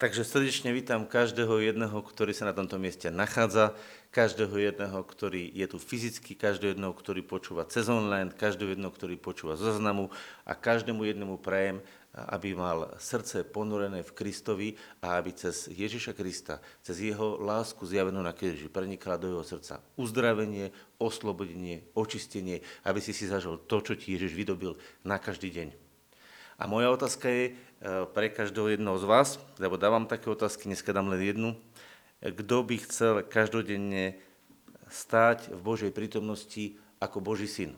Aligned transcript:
Takže 0.00 0.24
srdečne 0.24 0.72
vítam 0.72 1.04
každého 1.04 1.60
jedného, 1.60 2.00
ktorý 2.00 2.32
sa 2.32 2.48
na 2.48 2.56
tomto 2.56 2.80
mieste 2.80 3.12
nachádza, 3.12 3.76
každého 4.08 4.56
jedného, 4.56 4.96
ktorý 4.96 5.52
je 5.52 5.66
tu 5.68 5.76
fyzicky, 5.76 6.32
každého 6.40 6.72
jedného, 6.72 6.96
ktorý 6.96 7.20
počúva 7.20 7.68
cez 7.68 7.84
online, 7.84 8.32
každého 8.32 8.72
jedného, 8.72 8.88
ktorý 8.88 9.20
počúva 9.20 9.60
zo 9.60 9.76
znamu 9.76 10.08
a 10.48 10.56
každému 10.56 11.04
jednému 11.04 11.36
prajem, 11.44 11.84
aby 12.16 12.56
mal 12.56 12.96
srdce 12.96 13.44
ponorené 13.44 14.00
v 14.00 14.16
Kristovi 14.16 14.68
a 15.04 15.20
aby 15.20 15.36
cez 15.36 15.68
Ježiša 15.68 16.16
Krista, 16.16 16.64
cez 16.80 17.04
jeho 17.04 17.36
lásku 17.36 17.84
zjavenú 17.84 18.24
na 18.24 18.32
kríži 18.32 18.72
prenikala 18.72 19.20
do 19.20 19.28
jeho 19.28 19.44
srdca 19.44 19.84
uzdravenie, 20.00 20.72
oslobodenie, 20.96 21.84
očistenie, 21.92 22.64
aby 22.88 23.04
si 23.04 23.12
si 23.12 23.28
zažil 23.28 23.60
to, 23.68 23.84
čo 23.84 23.92
ti 24.00 24.16
Ježiš 24.16 24.32
vydobil 24.32 24.80
na 25.04 25.20
každý 25.20 25.52
deň. 25.52 25.89
A 26.60 26.68
moja 26.68 26.92
otázka 26.92 27.32
je, 27.32 27.56
Eh, 27.80 28.04
pre 28.12 28.28
každého 28.28 28.76
jednoho 28.76 29.00
z 29.00 29.08
vás, 29.08 29.28
lebo 29.56 29.80
dávam 29.80 30.04
také 30.04 30.28
otázky, 30.28 30.68
dneska 30.68 30.92
dám 30.92 31.08
len 31.08 31.24
jednu. 31.24 31.50
Kto 32.20 32.60
by 32.60 32.76
chcel 32.84 33.24
každodenne 33.24 34.20
stáť 34.84 35.48
v 35.48 35.60
Božej 35.64 35.88
prítomnosti 35.88 36.76
ako 37.00 37.24
Boží 37.24 37.48
syn? 37.48 37.72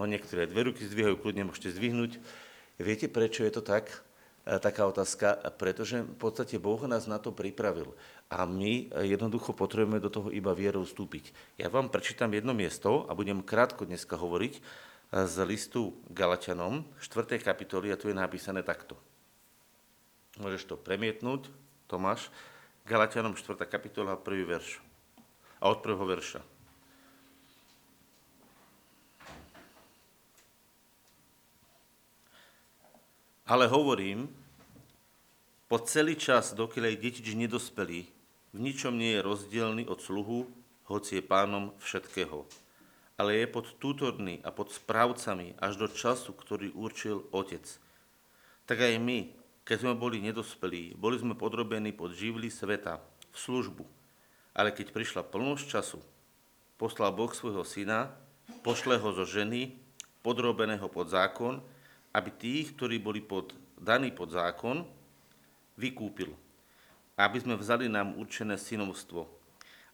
No 0.00 0.08
niektoré 0.08 0.48
dve 0.48 0.72
ruky 0.72 0.80
zdvíhajú, 0.88 1.20
kľudne 1.20 1.52
môžete 1.52 1.76
zdvihnúť. 1.76 2.16
Viete, 2.80 3.04
prečo 3.12 3.44
je 3.44 3.52
to 3.52 3.60
tak? 3.60 4.00
Eh, 4.48 4.56
taká 4.56 4.88
otázka, 4.88 5.36
pretože 5.60 6.00
v 6.00 6.16
podstate 6.16 6.56
Boh 6.56 6.80
nás 6.88 7.04
na 7.04 7.20
to 7.20 7.36
pripravil 7.36 7.92
a 8.32 8.48
my 8.48 8.88
jednoducho 9.04 9.52
potrebujeme 9.52 10.00
do 10.00 10.08
toho 10.08 10.32
iba 10.32 10.56
vierou 10.56 10.88
vstúpiť. 10.88 11.36
Ja 11.60 11.68
vám 11.68 11.92
prečítam 11.92 12.32
jedno 12.32 12.56
miesto 12.56 13.04
a 13.06 13.12
budem 13.12 13.44
krátko 13.44 13.84
dneska 13.84 14.16
hovoriť, 14.16 14.64
z 15.12 15.44
listu 15.44 15.92
Galatianom, 16.08 16.88
4. 16.96 17.36
kapitoly, 17.44 17.92
a 17.92 18.00
tu 18.00 18.08
je 18.08 18.16
napísané 18.16 18.64
takto. 18.64 18.96
Môžeš 20.40 20.64
to 20.64 20.80
premietnúť, 20.80 21.52
Tomáš. 21.84 22.32
Galatianom 22.88 23.36
4. 23.36 23.68
kapitola, 23.68 24.16
prvý 24.16 24.48
verš. 24.48 24.80
A 25.60 25.68
od 25.68 25.84
prvého 25.84 26.08
verša. 26.08 26.40
Ale 33.52 33.68
hovorím, 33.68 34.32
po 35.68 35.76
celý 35.84 36.16
čas, 36.16 36.56
dokiaľ 36.56 36.96
detič 36.96 37.36
nedospelý, 37.36 38.08
v 38.56 38.58
ničom 38.58 38.96
nie 38.96 39.12
je 39.12 39.20
rozdielný 39.20 39.84
od 39.92 40.00
sluhu, 40.00 40.48
hoci 40.88 41.20
je 41.20 41.22
pánom 41.24 41.76
všetkého 41.84 42.48
ale 43.20 43.44
je 43.44 43.46
pod 43.48 43.66
tútorný 43.76 44.40
a 44.42 44.50
pod 44.50 44.72
správcami 44.72 45.56
až 45.60 45.76
do 45.76 45.88
času, 45.88 46.32
ktorý 46.32 46.72
určil 46.72 47.28
Otec. 47.30 47.64
Tak 48.64 48.78
aj 48.80 48.96
my, 48.98 49.32
keď 49.62 49.76
sme 49.84 49.94
boli 49.94 50.18
nedospelí, 50.24 50.96
boli 50.96 51.20
sme 51.20 51.36
podrobení 51.36 51.92
pod 51.92 52.16
živly 52.16 52.48
sveta, 52.48 53.02
v 53.32 53.36
službu. 53.36 53.84
Ale 54.52 54.70
keď 54.70 54.92
prišla 54.92 55.22
plnosť 55.24 55.64
času, 55.64 56.00
poslal 56.76 57.16
Boh 57.16 57.32
svojho 57.32 57.64
syna, 57.64 58.12
pošle 58.60 59.00
ho 59.00 59.10
zo 59.16 59.24
ženy, 59.24 59.72
podrobeného 60.20 60.86
pod 60.92 61.08
zákon, 61.08 61.64
aby 62.12 62.28
tých, 62.30 62.76
ktorí 62.76 63.00
boli 63.00 63.24
pod, 63.24 63.56
daní 63.80 64.12
pod 64.12 64.30
zákon, 64.30 64.84
vykúpil. 65.80 66.36
Aby 67.16 67.40
sme 67.40 67.56
vzali 67.56 67.88
nám 67.88 68.16
určené 68.20 68.60
synovstvo, 68.60 69.24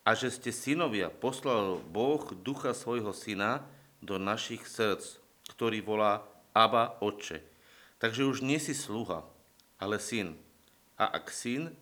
a 0.08 0.16
že 0.16 0.32
ste 0.32 0.56
synovia, 0.56 1.12
poslal 1.12 1.84
Boh 1.92 2.24
ducha 2.40 2.72
svojho 2.72 3.12
syna 3.12 3.68
do 4.00 4.16
našich 4.16 4.64
srdc, 4.64 5.20
ktorý 5.52 5.84
volá 5.84 6.24
Aba 6.56 6.96
Otče. 7.04 7.44
Takže 8.00 8.24
už 8.24 8.40
nie 8.40 8.56
si 8.56 8.72
sluha, 8.72 9.28
ale 9.76 10.00
syn. 10.00 10.32
A 10.96 11.12
ak 11.12 11.28
syn, 11.28 11.76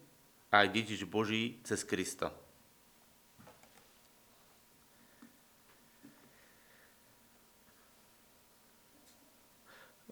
aj 0.50 0.74
detič 0.74 1.06
Boží 1.06 1.62
cez 1.62 1.86
Krista. 1.86 2.34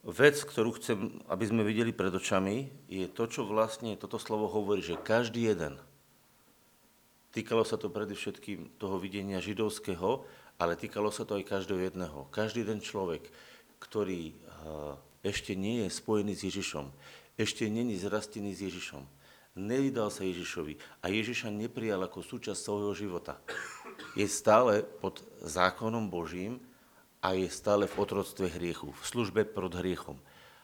Vec, 0.07 0.39
ktorú 0.39 0.79
chcem, 0.79 1.19
aby 1.27 1.45
sme 1.51 1.67
videli 1.67 1.91
pred 1.91 2.15
očami, 2.15 2.71
je 2.87 3.11
to, 3.11 3.27
čo 3.27 3.43
vlastne 3.43 3.99
toto 3.99 4.23
slovo 4.23 4.47
hovorí, 4.47 4.87
že 4.87 5.03
každý 5.03 5.51
jeden– 5.51 5.83
Týkalo 7.35 7.67
sa 7.67 7.75
to 7.75 7.91
predovšetkým 7.91 8.79
toho 8.79 9.03
videnia 9.03 9.43
židovského, 9.43 10.23
ale 10.55 10.79
týkalo 10.79 11.11
sa 11.11 11.27
to 11.27 11.35
aj 11.35 11.51
každého 11.51 11.91
jedného. 11.91 12.31
Každý 12.31 12.63
jeden 12.63 12.79
človek, 12.79 13.27
ktorý 13.83 14.31
eh, 14.31 14.95
ešte 15.27 15.59
nie 15.59 15.83
je 15.83 15.91
spojený 15.91 16.39
s 16.39 16.47
Ježišom, 16.47 16.87
ešte 17.35 17.67
není 17.67 17.99
zrastený 17.99 18.55
s 18.55 18.63
Ježišom, 18.71 19.03
nevydal 19.59 20.15
sa 20.15 20.23
Ježišovi 20.23 20.79
a 21.03 21.11
Ježiša 21.11 21.51
neprijal 21.51 22.07
ako 22.07 22.23
súčasť 22.23 22.61
svojho 22.63 22.95
života, 22.95 23.43
je 24.15 24.27
stále 24.31 24.87
pod 25.03 25.27
zákonom 25.43 26.07
Božím 26.07 26.63
a 27.19 27.35
je 27.35 27.51
stále 27.51 27.91
v 27.91 27.99
otroctve 27.99 28.47
hriechu, 28.47 28.95
v 28.95 29.03
službe 29.03 29.43
pod 29.43 29.75
hriechom. 29.75 30.19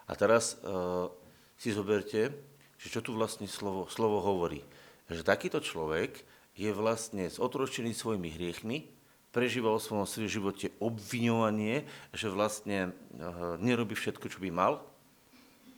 A 0.06 0.14
teraz 0.14 0.58
uh, 0.62 1.10
si 1.58 1.74
zoberte, 1.74 2.30
že 2.78 2.88
čo 2.90 3.00
tu 3.02 3.14
vlastne 3.14 3.46
slovo, 3.50 3.90
slovo 3.90 4.22
hovorí. 4.22 4.62
Že 5.10 5.26
takýto 5.26 5.58
človek 5.58 6.22
je 6.60 6.70
vlastne 6.76 7.24
zotročený 7.32 7.96
svojimi 7.96 8.28
hriechmi, 8.36 8.84
prežíva 9.32 9.72
vo 9.72 9.80
svojom 9.80 10.28
živote 10.28 10.76
obviňovanie, 10.76 11.88
že 12.12 12.28
vlastne 12.28 12.92
eh, 12.92 13.24
nerobí 13.56 13.96
všetko, 13.96 14.28
čo 14.28 14.44
by 14.44 14.52
mal 14.52 14.84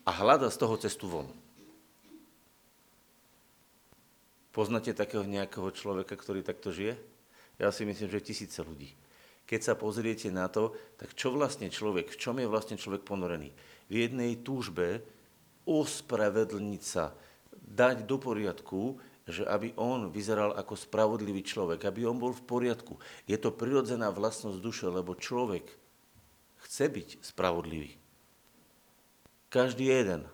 a 0.02 0.10
hľada 0.10 0.50
z 0.50 0.58
toho 0.58 0.74
cestu 0.82 1.06
von. 1.06 1.28
Poznáte 4.50 4.92
takého 4.92 5.24
nejakého 5.24 5.70
človeka, 5.72 6.18
ktorý 6.18 6.42
takto 6.44 6.74
žije? 6.74 6.98
Ja 7.56 7.70
si 7.70 7.86
myslím, 7.86 8.10
že 8.10 8.20
tisíce 8.20 8.60
ľudí. 8.60 8.92
Keď 9.48 9.60
sa 9.62 9.74
pozriete 9.78 10.28
na 10.28 10.50
to, 10.50 10.74
tak 10.98 11.14
čo 11.16 11.32
vlastne 11.32 11.72
človek, 11.72 12.12
v 12.12 12.20
čom 12.20 12.36
je 12.36 12.50
vlastne 12.50 12.76
človek 12.76 13.06
ponorený? 13.06 13.54
V 13.88 13.94
jednej 14.02 14.36
túžbe 14.44 15.00
ospravedlniť 15.64 16.82
sa, 16.82 17.16
dať 17.72 18.04
do 18.04 18.20
poriadku 18.20 19.00
že 19.26 19.46
aby 19.46 19.70
on 19.78 20.10
vyzeral 20.10 20.50
ako 20.58 20.74
spravodlivý 20.74 21.46
človek, 21.46 21.86
aby 21.86 22.02
on 22.06 22.18
bol 22.18 22.34
v 22.34 22.42
poriadku. 22.42 22.98
Je 23.30 23.38
to 23.38 23.54
prirodzená 23.54 24.10
vlastnosť 24.10 24.58
duše, 24.58 24.86
lebo 24.90 25.14
človek 25.14 25.62
chce 26.66 26.84
byť 26.90 27.08
spravodlivý. 27.22 27.94
Každý 29.52 29.86
jeden, 29.86 30.26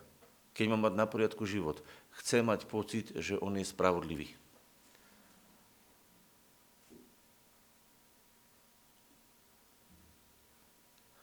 keď 0.57 0.65
má 0.73 0.89
mať 0.89 0.93
na 0.97 1.05
poriadku 1.05 1.45
život, 1.45 1.85
chce 2.17 2.41
mať 2.41 2.65
pocit, 2.65 3.13
že 3.13 3.37
on 3.37 3.53
je 3.59 3.65
spravodlivý. 3.67 4.33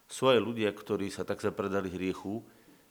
Sú 0.07 0.31
aj 0.31 0.39
ľudia, 0.39 0.71
ktorí 0.73 1.13
sa 1.13 1.27
tak 1.27 1.43
zapredali 1.43 1.93
hriechu, 1.93 2.41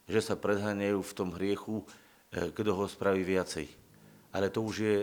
že 0.07 0.23
sa 0.23 0.39
predháňajú 0.39 1.03
v 1.03 1.15
tom 1.17 1.35
hriechu, 1.35 1.83
eh, 2.31 2.53
kto 2.53 2.71
ho 2.77 2.85
spraví 2.87 3.25
viacej 3.25 3.86
ale 4.33 4.51
to 4.51 4.63
už 4.63 4.75
je 4.79 4.97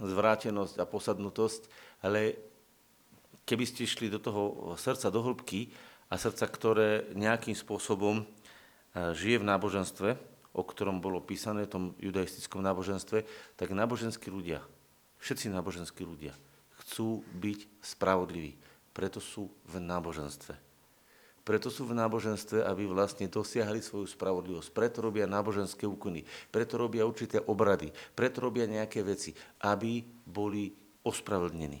zvrátenosť 0.00 0.80
a 0.80 0.88
posadnutosť, 0.88 1.62
ale 2.04 2.36
keby 3.44 3.64
ste 3.66 3.88
šli 3.88 4.08
do 4.08 4.20
toho 4.22 4.72
srdca, 4.78 5.12
do 5.12 5.20
hĺbky 5.20 5.70
a 6.08 6.16
srdca, 6.16 6.46
ktoré 6.48 6.88
nejakým 7.12 7.54
spôsobom 7.54 8.22
e, 8.22 8.24
žije 9.14 9.42
v 9.42 9.48
náboženstve, 9.48 10.08
o 10.50 10.62
ktorom 10.66 10.98
bolo 10.98 11.22
písané, 11.22 11.66
v 11.66 11.72
tom 11.72 11.84
judaistickom 12.02 12.62
náboženstve, 12.62 13.22
tak 13.54 13.68
náboženskí 13.70 14.32
ľudia, 14.32 14.64
všetci 15.22 15.52
náboženskí 15.52 16.02
ľudia 16.02 16.34
chcú 16.80 17.22
byť 17.36 17.84
spravodliví. 17.84 18.56
Preto 18.90 19.20
sú 19.20 19.52
v 19.68 19.78
náboženstve. 19.78 20.69
Preto 21.40 21.72
sú 21.72 21.88
v 21.88 21.96
náboženstve, 21.96 22.62
aby 22.62 22.84
vlastne 22.84 23.24
dosiahli 23.24 23.80
svoju 23.80 24.04
spravodlivosť. 24.06 24.70
Preto 24.76 25.00
robia 25.00 25.24
náboženské 25.24 25.88
úkony, 25.88 26.22
preto 26.52 26.76
robia 26.76 27.08
určité 27.08 27.40
obrady, 27.40 27.88
preto 28.12 28.44
robia 28.44 28.68
nejaké 28.68 29.00
veci, 29.00 29.32
aby 29.64 30.04
boli 30.28 30.68
ospravedlnení. 31.00 31.80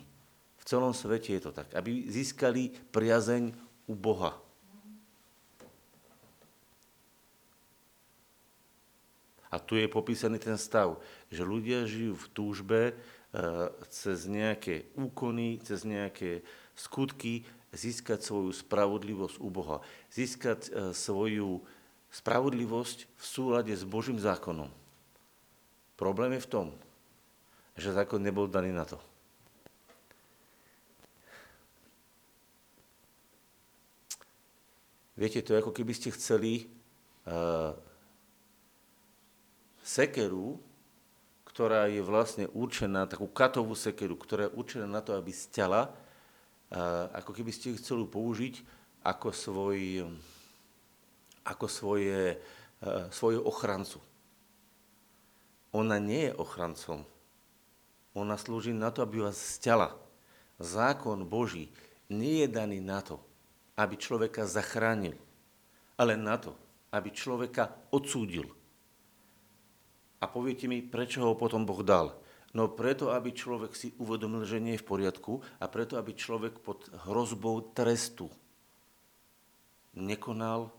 V 0.60 0.64
celom 0.64 0.96
svete 0.96 1.36
je 1.36 1.42
to 1.44 1.52
tak, 1.52 1.72
aby 1.76 2.08
získali 2.08 2.72
priazeň 2.92 3.52
u 3.88 3.94
Boha. 3.96 4.36
A 9.50 9.58
tu 9.58 9.74
je 9.74 9.90
popísaný 9.90 10.38
ten 10.38 10.54
stav, 10.54 10.94
že 11.26 11.42
ľudia 11.42 11.82
žijú 11.82 12.14
v 12.14 12.26
túžbe 12.30 12.80
e, 12.86 12.92
cez 13.90 14.30
nejaké 14.30 14.94
úkony, 14.94 15.58
cez 15.66 15.82
nejaké 15.82 16.46
skutky, 16.78 17.42
získať 17.70 18.22
svoju 18.22 18.50
spravodlivosť 18.50 19.38
u 19.38 19.48
Boha, 19.50 19.78
získať 20.10 20.60
e, 20.66 20.70
svoju 20.90 21.62
spravodlivosť 22.10 23.06
v 23.06 23.24
súlade 23.24 23.74
s 23.74 23.86
Božím 23.86 24.18
zákonom. 24.18 24.70
Problém 25.94 26.34
je 26.34 26.44
v 26.46 26.50
tom, 26.50 26.66
že 27.78 27.94
zákon 27.94 28.18
nebol 28.18 28.50
daný 28.50 28.74
na 28.74 28.82
to. 28.82 28.98
Viete, 35.20 35.44
to 35.44 35.52
je 35.52 35.60
ako 35.60 35.76
keby 35.76 35.92
ste 35.92 36.08
chceli 36.16 36.64
uh, 37.28 37.76
sekeru, 39.84 40.56
ktorá 41.44 41.92
je 41.92 42.00
vlastne 42.00 42.48
určená, 42.56 43.04
takú 43.04 43.28
katovú 43.28 43.76
sekeru, 43.76 44.16
ktorá 44.16 44.48
je 44.48 44.56
určená 44.56 44.88
na 44.88 45.04
to, 45.04 45.12
aby 45.12 45.28
stiala, 45.28 45.92
ako 47.14 47.30
keby 47.34 47.50
ste 47.50 47.74
ju 47.74 47.80
chceli 47.82 48.06
použiť 48.06 48.54
ako, 49.02 49.34
svoj, 49.34 50.06
ako 51.42 51.66
svoje, 51.66 52.38
svoje 53.10 53.38
ochrancu. 53.42 53.98
Ona 55.74 55.98
nie 56.02 56.30
je 56.30 56.38
ochrancom. 56.38 57.06
Ona 58.14 58.34
slúži 58.34 58.74
na 58.74 58.90
to, 58.90 59.06
aby 59.06 59.22
vás 59.22 59.38
stiala. 59.38 59.94
Zákon 60.58 61.22
Boží 61.26 61.70
nie 62.10 62.42
je 62.42 62.48
daný 62.50 62.82
na 62.82 62.98
to, 63.02 63.22
aby 63.78 63.94
človeka 63.94 64.50
zachránil, 64.50 65.14
ale 65.94 66.18
na 66.18 66.36
to, 66.36 66.58
aby 66.90 67.14
človeka 67.14 67.70
odsúdil. 67.94 68.50
A 70.20 70.26
poviete 70.26 70.66
mi, 70.66 70.82
prečo 70.82 71.22
ho 71.22 71.38
potom 71.38 71.62
Boh 71.64 71.80
dal? 71.80 72.12
No 72.50 72.66
preto, 72.66 73.14
aby 73.14 73.30
človek 73.30 73.78
si 73.78 73.94
uvedomil, 74.02 74.42
že 74.42 74.58
nie 74.58 74.74
je 74.74 74.82
v 74.82 74.88
poriadku 74.90 75.38
a 75.62 75.70
preto, 75.70 75.94
aby 75.94 76.18
človek 76.18 76.58
pod 76.58 76.90
hrozbou 77.06 77.62
trestu 77.70 78.26
nekonal 79.94 80.74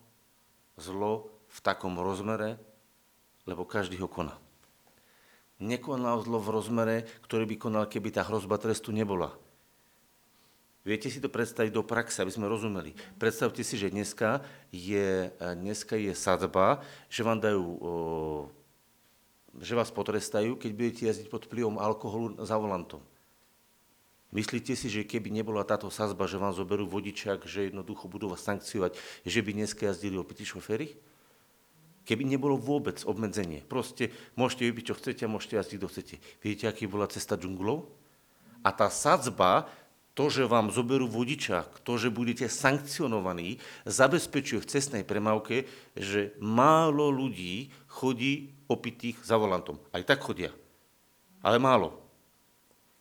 zlo 0.76 1.32
v 1.48 1.60
takom 1.64 1.96
rozmere, 2.00 2.60
lebo 3.48 3.64
každý 3.64 4.00
ho 4.04 4.12
koná. 4.12 4.36
Nekonal 5.64 6.24
zlo 6.28 6.44
v 6.44 6.52
rozmere, 6.52 6.98
ktorý 7.24 7.48
by 7.48 7.56
konal, 7.56 7.84
keby 7.88 8.10
tá 8.12 8.28
hrozba 8.28 8.60
trestu 8.60 8.92
nebola. 8.92 9.32
Viete 10.82 11.14
si 11.14 11.22
to 11.22 11.30
predstaviť 11.30 11.70
do 11.70 11.86
praxe, 11.86 12.26
aby 12.26 12.34
sme 12.34 12.50
rozumeli. 12.50 12.98
Predstavte 13.22 13.62
si, 13.62 13.78
že 13.78 13.94
dneska 13.94 14.42
je, 14.74 15.30
dneska 15.38 15.94
je 15.94 16.18
sadba, 16.18 16.82
že 17.06 17.22
vám 17.22 17.38
dajú, 17.38 17.66
že 19.60 19.76
vás 19.76 19.92
potrestajú, 19.92 20.56
keď 20.56 20.72
budete 20.72 21.04
jazdiť 21.12 21.28
pod 21.28 21.50
vplyvom 21.50 21.76
alkoholu 21.76 22.40
za 22.40 22.56
volantom. 22.56 23.04
Myslíte 24.32 24.80
si, 24.80 24.88
že 24.88 25.04
keby 25.04 25.28
nebola 25.28 25.68
táto 25.68 25.92
sazba, 25.92 26.24
že 26.24 26.40
vám 26.40 26.56
zoberú 26.56 26.88
vodičak, 26.88 27.44
že 27.44 27.68
jednoducho 27.68 28.08
budú 28.08 28.32
vás 28.32 28.40
sankciovať, 28.48 28.96
že 29.28 29.40
by 29.44 29.52
dneska 29.52 29.92
jazdili 29.92 30.16
opití 30.16 30.48
šoféry? 30.48 30.96
Keby 32.08 32.24
nebolo 32.24 32.56
vôbec 32.56 33.04
obmedzenie. 33.04 33.60
Proste 33.68 34.16
môžete 34.40 34.72
vypiť, 34.72 34.84
čo 34.88 34.96
chcete 34.96 35.22
a 35.28 35.32
môžete 35.32 35.60
jazdiť, 35.60 35.78
kto 35.78 35.88
chcete. 35.92 36.16
Viete, 36.40 36.64
aký 36.72 36.88
bola 36.88 37.12
cesta 37.12 37.36
džunglov? 37.36 37.92
A 38.64 38.72
tá 38.72 38.88
sadzba 38.88 39.68
to, 40.16 40.28
že 40.32 40.48
vám 40.48 40.72
zoberú 40.72 41.08
vodiča, 41.08 41.68
to, 41.84 41.96
že 41.96 42.12
budete 42.12 42.48
sankcionovaní, 42.48 43.60
zabezpečuje 43.88 44.60
v 44.64 44.70
cestnej 44.72 45.04
premávke, 45.08 45.68
že 45.96 46.36
málo 46.40 47.12
ľudí 47.12 47.72
chodí 47.88 48.52
opitých 48.72 49.20
za 49.20 49.36
volantom. 49.36 49.76
Aj 49.92 50.00
tak 50.08 50.24
chodia. 50.24 50.56
Ale 51.44 51.60
málo. 51.60 52.00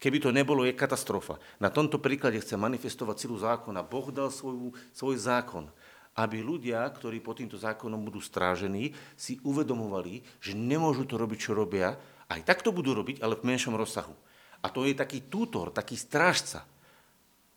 Keby 0.01 0.19
to 0.19 0.31
nebolo, 0.33 0.65
je 0.65 0.73
katastrofa. 0.73 1.37
Na 1.61 1.69
tomto 1.69 2.01
príklade 2.01 2.41
chce 2.41 2.57
manifestovať 2.57 3.17
silu 3.21 3.37
zákona. 3.37 3.85
Boh 3.85 4.09
dal 4.09 4.33
svoj, 4.33 4.73
svoj 4.97 5.17
zákon, 5.21 5.69
aby 6.17 6.41
ľudia, 6.41 6.83
ktorí 6.89 7.21
pod 7.21 7.39
týmto 7.39 7.61
zákonom 7.61 8.01
budú 8.01 8.19
strážení, 8.19 8.97
si 9.15 9.37
uvedomovali, 9.45 10.25
že 10.41 10.57
nemôžu 10.57 11.05
to 11.05 11.21
robiť, 11.21 11.39
čo 11.39 11.53
robia. 11.53 12.01
Aj 12.33 12.41
tak 12.41 12.65
to 12.65 12.73
budú 12.73 12.97
robiť, 12.97 13.21
ale 13.21 13.37
v 13.37 13.47
menšom 13.47 13.77
rozsahu. 13.77 14.17
A 14.65 14.73
to 14.73 14.89
je 14.89 14.97
taký 14.97 15.29
tútor, 15.29 15.69
taký 15.69 16.01
strážca 16.01 16.65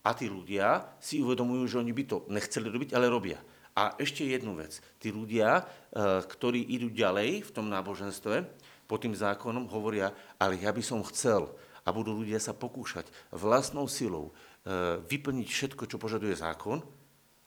a 0.04 0.12
tí 0.12 0.27
ľudia 0.27 1.00
si 1.00 1.24
uvedomujú, 1.24 1.63
že 1.63 1.80
oni 1.80 1.95
by 1.95 2.04
to 2.04 2.18
nechceli 2.27 2.68
robiť, 2.68 2.92
ale 2.92 3.07
robia. 3.07 3.39
A 3.73 3.97
ešte 3.97 4.21
jednu 4.21 4.53
vec. 4.53 4.77
Tí 5.01 5.09
ľudia, 5.09 5.61
eh, 5.61 6.21
ktorí 6.21 6.61
idú 6.73 6.93
ďalej 6.93 7.49
v 7.49 7.53
tom 7.53 7.69
náboženstve, 7.69 8.45
pod 8.85 8.99
tým 9.01 9.17
zákonom 9.17 9.65
hovoria, 9.73 10.13
ale 10.37 10.61
ja 10.61 10.69
by 10.69 10.83
som 10.83 11.01
chcel, 11.09 11.49
a 11.83 11.91
budú 11.91 12.15
ľudia 12.15 12.39
sa 12.39 12.55
pokúšať 12.55 13.11
vlastnou 13.33 13.89
silou 13.91 14.31
eh, 14.31 15.01
vyplniť 15.03 15.47
všetko, 15.49 15.83
čo 15.89 15.97
požaduje 15.97 16.37
zákon, 16.37 16.79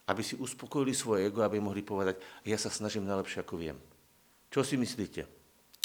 aby 0.07 0.23
si 0.23 0.39
uspokojili 0.39 0.95
svoje 0.95 1.27
ego, 1.27 1.43
aby 1.43 1.59
mohli 1.59 1.83
povedať, 1.83 2.19
ja 2.47 2.59
sa 2.59 2.71
snažím 2.71 3.07
najlepšie, 3.07 3.43
ako 3.43 3.55
viem. 3.59 3.79
Čo 4.51 4.63
si 4.63 4.79
myslíte? 4.79 5.27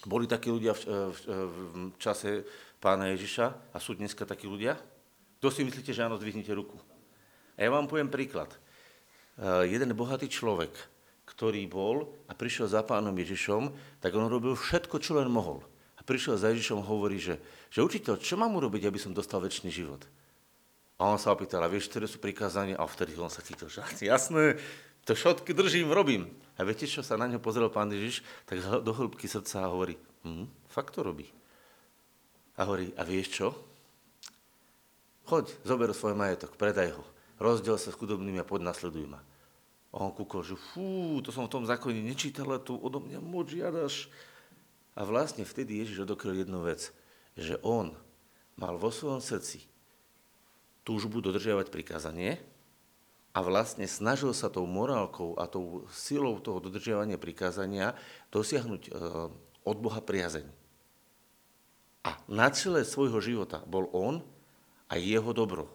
Boli 0.05 0.25
takí 0.25 0.49
ľudia 0.49 0.73
v, 0.73 1.13
v, 1.13 1.19
v 1.45 1.73
čase 2.01 2.45
pána 2.81 3.13
Ježiša 3.13 3.73
a 3.73 3.77
sú 3.77 3.93
dneska 3.93 4.25
takí 4.25 4.49
ľudia? 4.49 4.77
Kto 5.41 5.49
si 5.49 5.65
myslíte, 5.65 5.93
že 5.93 6.05
áno, 6.05 6.21
zdvihnite 6.21 6.53
ruku. 6.53 6.77
A 7.57 7.65
ja 7.65 7.69
vám 7.73 7.89
poviem 7.89 8.09
príklad. 8.09 8.49
Uh, 9.41 9.65
jeden 9.65 9.89
bohatý 9.97 10.29
človek, 10.29 10.69
ktorý 11.25 11.65
bol 11.65 12.13
a 12.29 12.37
prišiel 12.37 12.69
za 12.69 12.85
pánom 12.85 13.17
Ježišom, 13.17 13.73
tak 13.97 14.13
on 14.13 14.29
robil 14.29 14.53
všetko, 14.53 15.01
čo 15.01 15.17
len 15.17 15.33
mohol. 15.33 15.65
A 15.97 16.05
prišiel 16.05 16.37
za 16.37 16.53
Ježišom 16.53 16.85
a 16.85 16.85
hovorí, 16.85 17.17
že, 17.17 17.41
že 17.73 17.81
učiteľ, 17.81 18.21
čo 18.21 18.37
mám 18.37 18.53
urobiť, 18.53 18.85
aby 18.85 19.01
som 19.01 19.17
dostal 19.17 19.41
väčší 19.41 19.73
život? 19.73 20.05
A 21.01 21.09
on 21.09 21.17
sa 21.17 21.33
opýtal, 21.33 21.65
a 21.65 21.71
vieš, 21.73 21.89
ktoré 21.89 22.05
sú 22.05 22.21
prikázania? 22.21 22.77
A 22.77 22.85
vtedy 22.85 23.17
on 23.17 23.33
sa 23.33 23.41
chytil, 23.41 23.65
že 23.65 23.81
jasné, 24.05 24.61
to 25.01 25.17
všetky 25.17 25.57
držím, 25.57 25.89
robím. 25.89 26.29
A 26.57 26.61
viete, 26.61 26.85
čo 26.85 27.01
sa 27.01 27.17
na 27.17 27.25
ňo 27.25 27.41
pozrel 27.41 27.73
pán 27.73 27.89
Ježiš? 27.89 28.21
Tak 28.45 28.85
do 28.85 28.93
hĺbky 28.93 29.25
srdca 29.25 29.65
a 29.65 29.71
hovorí, 29.73 29.97
hm, 30.21 30.45
fakt 30.69 30.93
to 30.93 31.01
robí. 31.01 31.25
A 32.61 32.69
hovorí, 32.69 32.93
a 32.93 33.01
vieš 33.01 33.41
čo? 33.41 33.47
Choď, 35.25 35.49
zober 35.65 35.89
svoj 35.97 36.13
majetok, 36.13 36.53
predaj 36.53 36.93
ho. 36.93 37.03
Rozdiel 37.41 37.81
sa 37.81 37.89
s 37.89 37.97
chudobnými 37.97 38.37
a 38.37 38.45
poď 38.45 38.69
nasleduj 38.69 39.09
ma. 39.09 39.17
A 39.91 40.07
on 40.07 40.15
kúkol, 40.15 40.47
že 40.47 40.55
fú, 40.55 41.19
to 41.19 41.35
som 41.35 41.47
v 41.47 41.53
tom 41.59 41.67
zákone 41.67 41.99
nečítal, 41.99 42.47
ale 42.47 42.63
tu 42.63 42.79
odo 42.79 43.03
mňa 43.03 43.19
moc 43.19 43.51
žiadaš. 43.51 44.07
A 44.95 45.03
vlastne 45.03 45.43
vtedy 45.43 45.83
Ježiš 45.83 46.07
odokryl 46.07 46.35
jednu 46.39 46.63
vec, 46.63 46.95
že 47.35 47.59
on 47.59 47.91
mal 48.55 48.79
vo 48.79 48.91
svojom 48.91 49.19
srdci 49.19 49.67
túžbu 50.87 51.19
dodržiavať 51.19 51.67
prikázanie 51.71 52.39
a 53.31 53.39
vlastne 53.39 53.87
snažil 53.87 54.35
sa 54.35 54.51
tou 54.51 54.67
morálkou 54.67 55.39
a 55.39 55.47
tou 55.47 55.87
silou 55.91 56.39
toho 56.43 56.59
dodržiavania 56.59 57.15
prikázania 57.15 57.95
dosiahnuť 58.31 58.81
e, 58.87 58.91
od 59.63 59.77
Boha 59.79 60.03
priazeň. 60.03 60.47
A 62.01 62.17
na 62.27 62.49
celé 62.51 62.83
svojho 62.83 63.21
života 63.23 63.63
bol 63.69 63.87
on 63.93 64.25
a 64.91 64.99
jeho 64.99 65.31
dobro. 65.31 65.69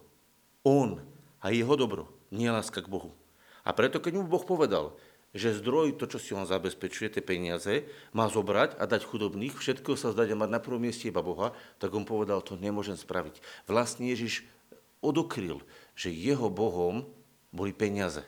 On 0.61 1.01
a 1.41 1.49
jeho 1.49 1.73
dobro, 1.79 2.11
nie 2.29 2.51
láska 2.51 2.83
k 2.83 2.91
Bohu. 2.91 3.15
A 3.67 3.75
preto, 3.75 3.99
keď 3.99 4.23
mu 4.23 4.23
Boh 4.23 4.47
povedal, 4.47 4.95
že 5.35 5.59
zdroj, 5.59 5.99
to, 5.99 6.07
čo 6.07 6.23
si 6.23 6.31
on 6.31 6.47
zabezpečuje, 6.47 7.11
tie 7.11 7.23
peniaze, 7.23 7.83
má 8.15 8.31
zobrať 8.31 8.79
a 8.79 8.87
dať 8.87 9.03
chudobných, 9.03 9.59
všetko 9.59 9.99
sa 9.99 10.15
zdať 10.15 10.31
a 10.31 10.39
mať 10.39 10.49
na 10.55 10.63
prvom 10.63 10.79
mieste 10.79 11.11
iba 11.11 11.19
Boha, 11.19 11.51
tak 11.83 11.91
on 11.91 12.07
povedal, 12.07 12.39
to 12.39 12.55
nemôžem 12.55 12.95
spraviť. 12.95 13.43
Vlastne 13.67 14.07
Ježiš 14.07 14.47
odokryl, 15.03 15.59
že 15.99 16.15
jeho 16.15 16.47
Bohom 16.47 17.03
boli 17.51 17.75
peniaze. 17.75 18.23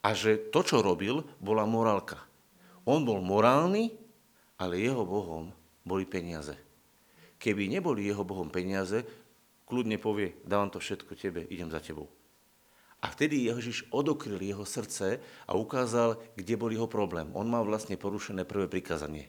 A 0.00 0.16
že 0.16 0.40
to, 0.48 0.64
čo 0.64 0.80
robil, 0.80 1.22
bola 1.38 1.68
morálka. 1.68 2.16
On 2.88 3.04
bol 3.04 3.20
morálny, 3.20 3.92
ale 4.56 4.80
jeho 4.80 5.04
Bohom 5.04 5.52
boli 5.84 6.08
peniaze. 6.08 6.56
Keby 7.36 7.68
neboli 7.68 8.08
jeho 8.08 8.24
Bohom 8.24 8.48
peniaze, 8.48 9.04
kľudne 9.68 10.00
povie, 10.00 10.40
dávam 10.42 10.72
to 10.72 10.80
všetko 10.80 11.14
tebe, 11.20 11.44
idem 11.52 11.68
za 11.68 11.84
tebou. 11.84 12.08
A 13.02 13.10
vtedy 13.10 13.50
Ježiš 13.50 13.90
odokryl 13.90 14.38
jeho 14.38 14.62
srdce 14.62 15.18
a 15.50 15.52
ukázal, 15.58 16.22
kde 16.38 16.54
bol 16.54 16.70
jeho 16.70 16.86
problém. 16.86 17.26
On 17.34 17.42
mal 17.42 17.66
vlastne 17.66 17.98
porušené 17.98 18.46
prvé 18.46 18.70
prikázanie. 18.70 19.26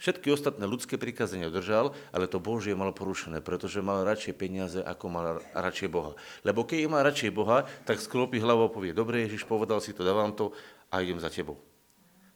Všetky 0.00 0.32
ostatné 0.32 0.64
ľudské 0.64 0.96
prikázania 0.96 1.52
držal, 1.52 1.92
ale 2.08 2.24
to 2.24 2.40
Božie 2.40 2.72
mal 2.72 2.88
porušené, 2.92 3.44
pretože 3.44 3.84
mal 3.84 4.04
radšej 4.08 4.32
peniaze, 4.32 4.80
ako 4.80 5.04
mal 5.12 5.44
radšej 5.52 5.88
Boha. 5.92 6.16
Lebo 6.40 6.64
keď 6.64 6.88
má 6.88 7.04
radšej 7.04 7.36
Boha, 7.36 7.68
tak 7.84 8.00
sklopí 8.00 8.40
hlavu 8.40 8.64
a 8.64 8.72
povie, 8.72 8.96
dobre 8.96 9.28
Ježiš, 9.28 9.44
povedal 9.44 9.80
si 9.84 9.92
to, 9.92 10.00
dávam 10.00 10.32
to 10.32 10.56
a 10.88 11.04
idem 11.04 11.20
za 11.20 11.28
tebou. 11.28 11.60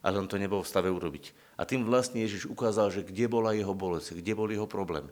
Ale 0.05 0.21
on 0.21 0.29
to 0.29 0.37
nebol 0.37 0.61
v 0.61 0.69
stave 0.69 0.93
urobiť. 0.93 1.57
A 1.57 1.65
tým 1.65 1.81
vlastne 1.89 2.21
Ježiš 2.21 2.45
ukázal, 2.45 2.93
že 2.93 3.01
kde 3.01 3.25
bola 3.25 3.57
jeho 3.57 3.73
bolesť, 3.73 4.21
kde 4.21 4.37
bol 4.37 4.45
jeho 4.45 4.69
problém. 4.69 5.09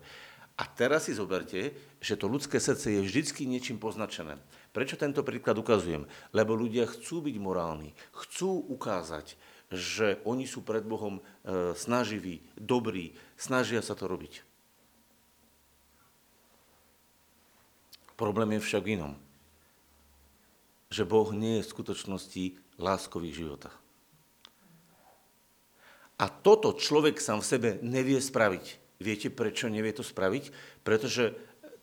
A 0.54 0.70
teraz 0.70 1.10
si 1.10 1.18
zoberte, 1.18 1.74
že 1.98 2.14
to 2.14 2.30
ľudské 2.30 2.62
srdce 2.62 2.94
je 2.94 3.02
vždycky 3.02 3.50
niečím 3.50 3.82
poznačené. 3.82 4.38
Prečo 4.74 4.98
tento 4.98 5.22
príklad 5.22 5.54
ukazujem? 5.62 6.10
Lebo 6.34 6.58
ľudia 6.58 6.90
chcú 6.90 7.22
byť 7.22 7.36
morálni, 7.38 7.94
chcú 8.10 8.58
ukázať, 8.74 9.38
že 9.70 10.18
oni 10.26 10.50
sú 10.50 10.66
pred 10.66 10.82
Bohom 10.82 11.22
e, 11.22 11.24
snaživí, 11.78 12.42
dobrí, 12.58 13.14
snažia 13.38 13.86
sa 13.86 13.94
to 13.94 14.10
robiť. 14.10 14.42
Problém 18.18 18.58
je 18.58 18.66
však 18.66 18.84
inom. 18.98 19.14
Že 20.90 21.04
Boh 21.06 21.30
nie 21.34 21.62
je 21.62 21.66
v 21.66 21.72
skutočnosti 21.74 22.44
láskový 22.78 23.34
života. 23.34 23.74
A 26.22 26.30
toto 26.30 26.78
človek 26.78 27.18
sám 27.18 27.42
v 27.42 27.50
sebe 27.50 27.70
nevie 27.82 28.22
spraviť. 28.22 28.82
Viete, 29.02 29.34
prečo 29.34 29.68
nevie 29.68 29.92
to 29.92 30.06
spraviť? 30.06 30.54
Pretože 30.86 31.34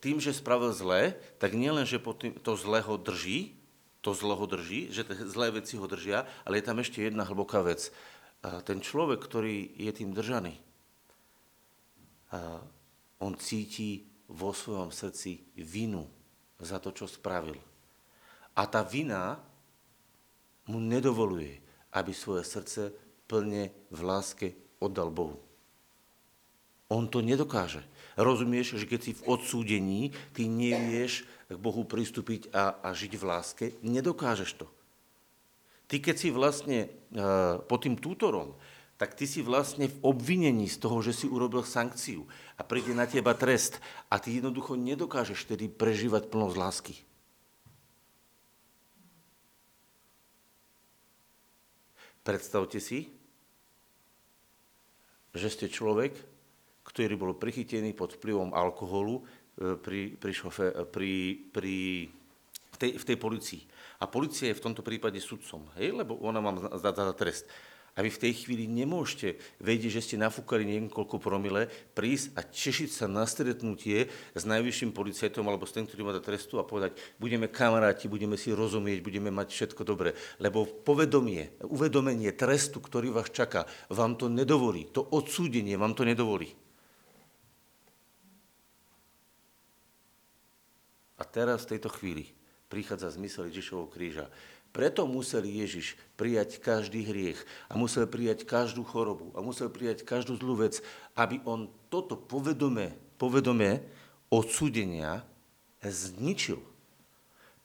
tým, 0.01 0.17
že 0.17 0.33
spravil 0.33 0.73
zlé, 0.73 1.15
tak 1.37 1.53
nielen, 1.53 1.85
že 1.85 2.01
to 2.41 2.53
zlé 2.57 2.81
ho 2.81 2.97
drží, 2.97 3.57
to 4.01 4.17
zlo 4.17 4.33
ho 4.33 4.49
drží, 4.49 4.89
že 4.89 5.05
tie 5.05 5.29
zlé 5.29 5.53
veci 5.53 5.77
ho 5.77 5.85
držia, 5.85 6.25
ale 6.49 6.57
je 6.57 6.65
tam 6.65 6.81
ešte 6.81 7.05
jedna 7.05 7.29
hlboká 7.29 7.61
vec. 7.61 7.93
Ten 8.65 8.81
človek, 8.81 9.21
ktorý 9.21 9.77
je 9.77 9.93
tým 9.93 10.17
držaný, 10.17 10.57
on 13.21 13.37
cíti 13.37 14.09
vo 14.33 14.57
svojom 14.57 14.89
srdci 14.89 15.53
vinu 15.61 16.09
za 16.57 16.81
to, 16.81 16.97
čo 16.97 17.05
spravil. 17.05 17.61
A 18.57 18.65
tá 18.65 18.81
vina 18.81 19.37
mu 20.65 20.81
nedovoluje, 20.81 21.61
aby 21.93 22.17
svoje 22.17 22.49
srdce 22.49 22.97
plne 23.29 23.69
v 23.93 24.01
láske 24.01 24.57
oddal 24.81 25.13
Bohu. 25.13 25.37
On 26.89 27.05
to 27.05 27.21
nedokáže. 27.21 27.85
Rozumieš, 28.19 28.79
že 28.81 28.87
keď 28.87 29.01
si 29.03 29.13
v 29.15 29.27
odsúdení, 29.27 30.03
ty 30.35 30.51
nevieš 30.51 31.29
k 31.51 31.59
Bohu 31.59 31.87
pristúpiť 31.87 32.51
a, 32.55 32.79
a 32.81 32.89
žiť 32.95 33.13
v 33.19 33.25
láske, 33.27 33.67
nedokážeš 33.83 34.63
to. 34.63 34.67
Ty 35.91 35.99
keď 35.99 36.17
si 36.17 36.29
vlastne 36.31 36.79
uh, 36.87 37.59
pod 37.67 37.83
tým 37.83 37.99
tútorom, 37.99 38.55
tak 39.01 39.17
ty 39.17 39.25
si 39.25 39.41
vlastne 39.41 39.89
v 39.89 39.97
obvinení 40.05 40.69
z 40.69 40.77
toho, 40.77 41.01
že 41.01 41.17
si 41.17 41.27
urobil 41.27 41.65
sankciu 41.65 42.29
a 42.55 42.63
príde 42.63 42.93
na 42.93 43.09
teba 43.09 43.33
trest 43.33 43.81
a 44.13 44.21
ty 44.21 44.37
jednoducho 44.37 44.77
nedokážeš 44.77 45.49
tedy 45.49 45.73
prežívať 45.73 46.29
plnosť 46.29 46.57
lásky. 46.61 46.95
Predstavte 52.21 52.77
si, 52.79 53.09
že 55.33 55.49
ste 55.49 55.73
človek, 55.73 56.13
ktorý 56.91 57.15
bol 57.15 57.33
prichytený 57.39 57.95
pod 57.95 58.19
vplyvom 58.19 58.51
alkoholu 58.51 59.23
e, 59.23 59.23
pri, 59.79 60.19
pri, 60.19 60.33
šofe, 60.35 60.91
pri, 60.91 61.39
pri, 61.55 61.77
v, 62.75 62.77
tej, 62.77 62.91
v 62.99 63.05
tej 63.07 63.17
policii. 63.17 63.63
A 64.03 64.11
policia 64.11 64.51
je 64.51 64.59
v 64.59 64.65
tomto 64.65 64.83
prípade 64.83 65.23
sudcom, 65.23 65.71
hej? 65.79 65.95
lebo 65.95 66.19
ona 66.19 66.43
vám 66.43 66.57
za, 66.79 66.91
za 66.91 67.15
trest. 67.15 67.47
A 67.99 68.07
vy 68.07 68.11
v 68.11 68.23
tej 68.23 68.47
chvíli 68.47 68.71
nemôžete 68.71 69.43
vedieť, 69.59 69.99
že 69.99 70.05
ste 70.07 70.17
nafúkali 70.23 70.63
niekoľko 70.63 71.19
promile, 71.19 71.67
prísť 71.91 72.39
a 72.39 72.41
češiť 72.47 72.89
sa 72.89 73.07
na 73.11 73.27
stretnutie 73.27 74.07
s 74.33 74.43
najvyšším 74.47 74.95
policajtom 74.95 75.43
alebo 75.43 75.67
s 75.67 75.75
tým, 75.75 75.91
ktorý 75.91 76.07
má 76.07 76.15
trestu 76.23 76.63
a 76.63 76.67
povedať, 76.67 76.95
budeme 77.19 77.51
kamaráti, 77.51 78.07
budeme 78.07 78.39
si 78.39 78.55
rozumieť, 78.55 79.03
budeme 79.03 79.35
mať 79.35 79.49
všetko 79.51 79.83
dobre. 79.83 80.15
Lebo 80.39 80.65
povedomie, 80.65 81.59
uvedomenie 81.67 82.31
trestu, 82.39 82.79
ktorý 82.79 83.11
vás 83.11 83.29
čaká, 83.35 83.67
vám 83.91 84.15
to 84.15 84.31
nedovolí. 84.31 84.87
To 84.95 85.03
odsúdenie 85.11 85.75
vám 85.75 85.99
to 85.99 86.07
nedovolí. 86.07 86.60
A 91.21 91.23
teraz 91.29 91.69
v 91.69 91.77
tejto 91.77 91.93
chvíli 91.93 92.33
prichádza 92.73 93.13
zmysel 93.13 93.53
Ježišovho 93.53 93.93
kríža. 93.93 94.33
Preto 94.71 95.05
musel 95.05 95.45
Ježiš 95.45 95.99
prijať 96.15 96.63
každý 96.63 97.05
hriech 97.05 97.37
a 97.69 97.77
musel 97.77 98.07
prijať 98.07 98.47
každú 98.47 98.87
chorobu 98.87 99.35
a 99.37 99.43
musel 99.43 99.69
prijať 99.69 100.07
každú 100.07 100.39
zlú 100.39 100.65
vec, 100.65 100.79
aby 101.19 101.43
on 101.43 101.69
toto 101.91 102.15
povedomé, 102.15 102.95
povedomé 103.19 103.83
odsúdenia 104.31 105.27
zničil. 105.83 106.63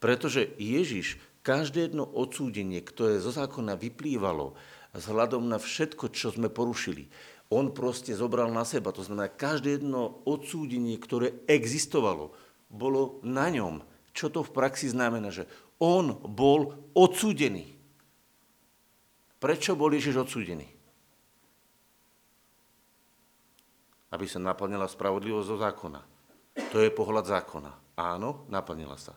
Pretože 0.01 0.49
Ježiš 0.57 1.21
každé 1.45 1.93
jedno 1.93 2.09
odsúdenie, 2.09 2.81
ktoré 2.81 3.21
zo 3.21 3.29
zákona 3.29 3.77
vyplývalo 3.77 4.57
vzhľadom 4.97 5.45
na 5.45 5.61
všetko, 5.61 6.09
čo 6.09 6.33
sme 6.33 6.49
porušili, 6.49 7.05
on 7.53 7.69
proste 7.69 8.17
zobral 8.17 8.49
na 8.49 8.65
seba. 8.65 8.89
To 8.89 9.05
znamená, 9.05 9.29
každé 9.29 9.77
jedno 9.77 10.25
odsúdenie, 10.25 10.97
ktoré 10.97 11.37
existovalo, 11.45 12.33
bolo 12.69 13.21
na 13.21 13.47
ňom. 13.51 13.81
Čo 14.15 14.31
to 14.31 14.41
v 14.41 14.53
praxi 14.55 14.89
znamená? 14.89 15.29
Že 15.29 15.47
on 15.79 16.15
bol 16.23 16.91
odsúdený. 16.95 17.75
Prečo 19.39 19.75
bol 19.75 19.91
Ježiš 19.91 20.25
odsúdený? 20.25 20.65
Aby 24.09 24.25
sa 24.31 24.39
naplnila 24.39 24.87
spravodlivosť 24.87 25.47
zo 25.47 25.57
zákona. 25.59 26.01
To 26.71 26.79
je 26.79 26.89
pohľad 26.89 27.27
zákona. 27.27 27.99
Áno, 27.99 28.47
naplnila 28.47 28.95
sa. 28.95 29.11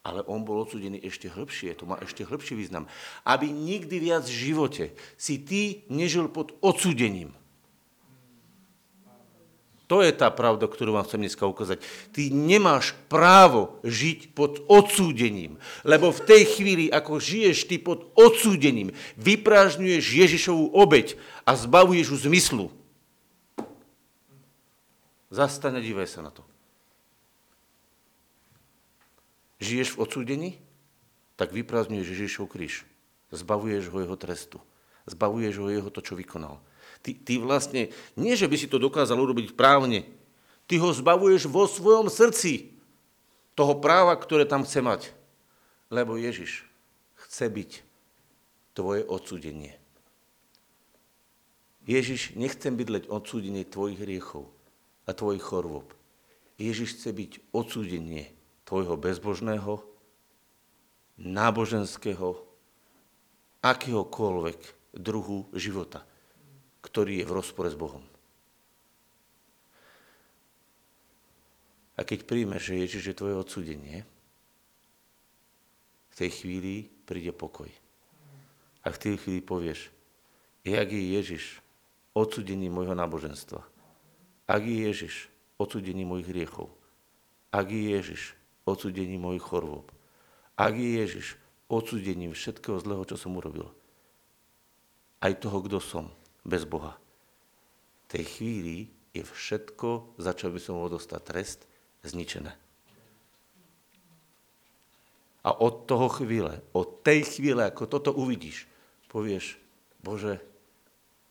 Ale 0.00 0.24
on 0.24 0.48
bol 0.48 0.64
odsúdený 0.64 0.96
ešte 1.04 1.28
hĺbšie, 1.28 1.76
to 1.76 1.84
má 1.84 2.00
ešte 2.00 2.24
hĺbší 2.24 2.56
význam. 2.56 2.88
Aby 3.20 3.52
nikdy 3.52 4.00
viac 4.00 4.24
v 4.24 4.48
živote 4.48 4.84
si 5.20 5.36
ty 5.44 5.84
nežil 5.92 6.32
pod 6.32 6.56
odsúdením. 6.64 7.36
To 9.90 10.06
je 10.06 10.14
tá 10.14 10.30
pravda, 10.30 10.70
ktorú 10.70 10.94
vám 10.94 11.02
chcem 11.02 11.26
dneska 11.26 11.50
ukázať. 11.50 11.82
Ty 12.14 12.30
nemáš 12.30 12.94
právo 13.10 13.82
žiť 13.82 14.38
pod 14.38 14.62
odsúdením, 14.70 15.58
lebo 15.82 16.14
v 16.14 16.22
tej 16.22 16.42
chvíli, 16.46 16.86
ako 16.94 17.18
žiješ 17.18 17.66
ty 17.66 17.82
pod 17.82 18.06
odsúdením, 18.14 18.94
vyprážňuješ 19.18 20.04
Ježišovú 20.06 20.70
obeď 20.78 21.18
a 21.42 21.58
zbavuješ 21.58 22.06
ju 22.06 22.18
zmyslu. 22.30 22.66
Zastane, 25.34 25.82
divaj 25.82 26.06
sa 26.06 26.22
na 26.22 26.30
to. 26.30 26.46
Žiješ 29.58 29.98
v 29.98 30.00
odsúdení? 30.06 30.50
Tak 31.34 31.50
vyprázdňuješ 31.50 32.14
Ježišov 32.14 32.46
kríž. 32.46 32.86
Zbavuješ 33.34 33.90
ho 33.90 33.98
jeho 33.98 34.14
trestu. 34.14 34.62
Zbavuješ 35.10 35.58
ho 35.58 35.66
jeho 35.66 35.90
to, 35.90 35.98
čo 35.98 36.14
vykonal. 36.14 36.62
Ty, 37.00 37.16
ty 37.16 37.40
vlastne, 37.40 37.88
nie 38.14 38.36
že 38.36 38.44
by 38.44 38.56
si 38.60 38.68
to 38.68 38.76
dokázal 38.76 39.16
urobiť 39.16 39.56
právne, 39.56 40.04
ty 40.68 40.76
ho 40.76 40.92
zbavuješ 40.92 41.48
vo 41.48 41.64
svojom 41.64 42.12
srdci 42.12 42.76
toho 43.56 43.80
práva, 43.80 44.12
ktoré 44.14 44.44
tam 44.44 44.68
chce 44.68 44.84
mať. 44.84 45.00
Lebo 45.88 46.20
Ježiš 46.20 46.68
chce 47.26 47.48
byť 47.48 47.70
tvoje 48.76 49.02
odsúdenie. 49.08 49.80
Ježiš 51.88 52.36
nechce 52.36 52.68
byť 52.68 52.88
len 52.92 53.04
odsúdenie 53.08 53.64
tvojich 53.64 53.98
hriechov 53.98 54.52
a 55.08 55.16
tvojich 55.16 55.42
chorôb. 55.42 55.90
Ježiš 56.60 57.00
chce 57.00 57.10
byť 57.16 57.30
odsúdenie 57.56 58.28
tvojho 58.68 58.94
bezbožného, 59.00 59.80
náboženského, 61.16 62.38
akéhokoľvek 63.64 64.60
druhu 64.94 65.48
života 65.56 66.06
ktorý 66.80 67.22
je 67.22 67.28
v 67.28 67.36
rozpore 67.36 67.68
s 67.68 67.76
Bohom. 67.76 68.02
A 71.96 72.00
keď 72.00 72.24
príjmeš, 72.24 72.72
že 72.72 72.80
Ježiš 72.80 73.02
je 73.12 73.18
tvoje 73.18 73.34
odsudenie, 73.36 74.08
v 76.10 76.14
tej 76.16 76.30
chvíli 76.32 76.88
príde 77.04 77.32
pokoj. 77.36 77.68
A 78.80 78.88
v 78.88 79.00
tej 79.00 79.14
chvíli 79.20 79.44
povieš, 79.44 79.92
jak 80.64 80.88
je 80.88 81.04
Ježiš 81.20 81.60
odsudení 82.16 82.72
môjho 82.72 82.96
náboženstva, 82.96 83.60
ak 84.48 84.62
je 84.64 84.78
Ježiš 84.88 85.14
odsudení 85.60 86.08
mojich 86.08 86.32
hriechov, 86.32 86.72
ak 87.52 87.68
je 87.68 87.92
Ježiš 87.92 88.32
odsudení 88.64 89.20
mojich 89.20 89.44
chorôb, 89.44 89.92
ak 90.56 90.76
je 90.76 90.90
Ježiš 91.04 91.26
odsudením 91.70 92.34
všetkého 92.34 92.82
zlého, 92.82 93.06
čo 93.06 93.16
som 93.16 93.32
urobil, 93.38 93.70
aj 95.22 95.38
toho, 95.38 95.62
kto 95.64 95.78
som, 95.78 96.06
bez 96.44 96.64
Boha. 96.64 96.96
V 98.08 98.18
tej 98.18 98.24
chvíli 98.26 98.76
je 99.14 99.22
všetko, 99.26 100.18
za 100.18 100.34
čo 100.34 100.50
by 100.50 100.58
som 100.62 100.78
mohol 100.78 100.98
dostať 100.98 101.20
trest, 101.22 101.60
zničené. 102.06 102.54
A 105.40 105.50
od 105.56 105.88
toho 105.88 106.12
chvíle, 106.12 106.60
od 106.76 107.00
tej 107.00 107.24
chvíle, 107.24 107.64
ako 107.64 107.88
toto 107.88 108.10
uvidíš, 108.12 108.68
povieš, 109.08 109.56
Bože, 110.04 110.40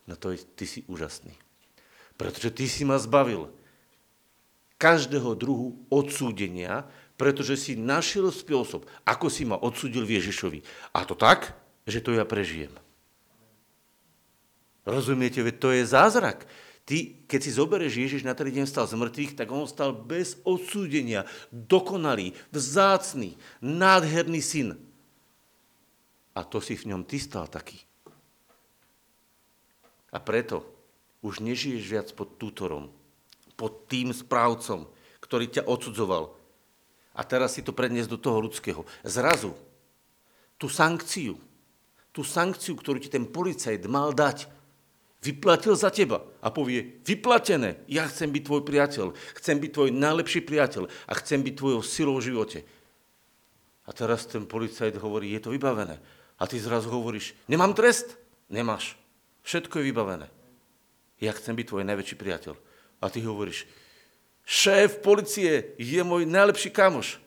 no 0.09 0.17
to 0.17 0.33
ty 0.33 0.65
si 0.65 0.81
úžasný. 0.89 1.33
Pretože 2.17 2.49
ty 2.49 2.65
si 2.65 2.83
ma 2.83 2.97
zbavil 2.97 3.53
každého 4.81 5.37
druhu 5.37 5.77
odsúdenia, 5.93 6.89
pretože 7.19 7.59
si 7.59 7.73
našiel 7.75 8.31
spôsob, 8.31 8.87
ako 9.03 9.27
si 9.27 9.43
ma 9.45 9.59
odsúdil 9.59 10.07
Ježišovi. 10.07 10.63
A 10.95 11.03
to 11.05 11.13
tak, 11.13 11.53
že 11.85 12.01
to 12.01 12.15
ja 12.15 12.23
prežijem. 12.23 12.71
Rozumiete, 14.87 15.43
veď 15.43 15.55
to 15.59 15.69
je 15.75 15.83
zázrak. 15.83 16.47
Ty, 16.89 17.13
keď 17.29 17.39
si 17.45 17.51
zoberieš 17.53 17.93
Ježiš 18.01 18.21
na 18.25 18.33
tretí 18.33 18.57
deň 18.57 18.65
stal 18.65 18.89
z 18.89 18.97
mŕtvych, 18.97 19.37
tak 19.37 19.53
on 19.53 19.69
stal 19.69 19.93
bez 19.93 20.41
odsúdenia, 20.41 21.29
dokonalý, 21.53 22.33
vzácný, 22.49 23.37
nádherný 23.61 24.41
syn. 24.41 24.73
A 26.33 26.41
to 26.41 26.57
si 26.57 26.73
v 26.73 26.89
ňom 26.89 27.05
ty 27.05 27.21
stal 27.21 27.45
taký. 27.45 27.77
A 30.09 30.17
preto 30.17 30.65
už 31.21 31.45
nežiješ 31.45 31.83
viac 31.85 32.07
pod 32.17 32.41
tútorom, 32.41 32.89
pod 33.53 33.85
tým 33.85 34.09
správcom, 34.09 34.89
ktorý 35.21 35.45
ťa 35.45 35.69
odsudzoval. 35.69 36.33
A 37.13 37.21
teraz 37.21 37.53
si 37.53 37.61
to 37.61 37.75
predniesť 37.75 38.09
do 38.09 38.17
toho 38.17 38.41
ľudského. 38.41 38.81
Zrazu 39.05 39.53
tú 40.57 40.67
sankciu, 40.67 41.37
tú 42.09 42.25
sankciu, 42.25 42.73
ktorú 42.73 42.97
ti 42.97 43.07
ten 43.07 43.29
policajt 43.29 43.85
mal 43.85 44.11
dať, 44.11 44.49
vyplatil 45.19 45.75
za 45.75 45.91
teba 45.91 46.23
a 46.39 46.47
povie, 46.47 47.03
vyplatené, 47.03 47.83
ja 47.91 48.07
chcem 48.07 48.31
byť 48.31 48.43
tvoj 48.43 48.61
priateľ, 48.63 49.07
chcem 49.35 49.59
byť 49.59 49.71
tvoj 49.75 49.89
najlepší 49.91 50.41
priateľ 50.47 50.87
a 50.87 51.13
chcem 51.19 51.43
byť 51.43 51.53
tvojou 51.59 51.81
silou 51.83 52.15
v 52.19 52.27
živote. 52.31 52.59
A 53.83 53.91
teraz 53.91 54.29
ten 54.29 54.47
policajt 54.47 54.95
hovorí, 55.01 55.35
je 55.35 55.41
to 55.43 55.49
vybavené. 55.51 55.99
A 56.39 56.47
ty 56.47 56.55
zrazu 56.55 56.87
hovoríš, 56.87 57.35
nemám 57.51 57.75
trest? 57.75 58.15
Nemáš. 58.47 58.95
Všetko 59.43 59.81
je 59.81 59.87
vybavené. 59.91 60.27
Ja 61.19 61.35
chcem 61.35 61.57
byť 61.57 61.67
tvoj 61.67 61.83
najväčší 61.83 62.15
priateľ. 62.15 62.55
A 63.03 63.05
ty 63.11 63.19
hovoríš, 63.25 63.67
šéf 64.47 65.03
policie 65.03 65.75
je 65.75 65.99
môj 66.05 66.23
najlepší 66.23 66.71
kamoš. 66.71 67.19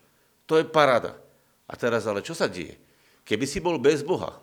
To 0.49 0.57
je 0.57 0.65
paráda. 0.65 1.21
A 1.69 1.77
teraz 1.77 2.09
ale 2.09 2.25
čo 2.25 2.33
sa 2.33 2.49
deje? 2.49 2.81
Keby 3.29 3.45
si 3.45 3.61
bol 3.61 3.77
bez 3.77 4.01
Boha, 4.01 4.41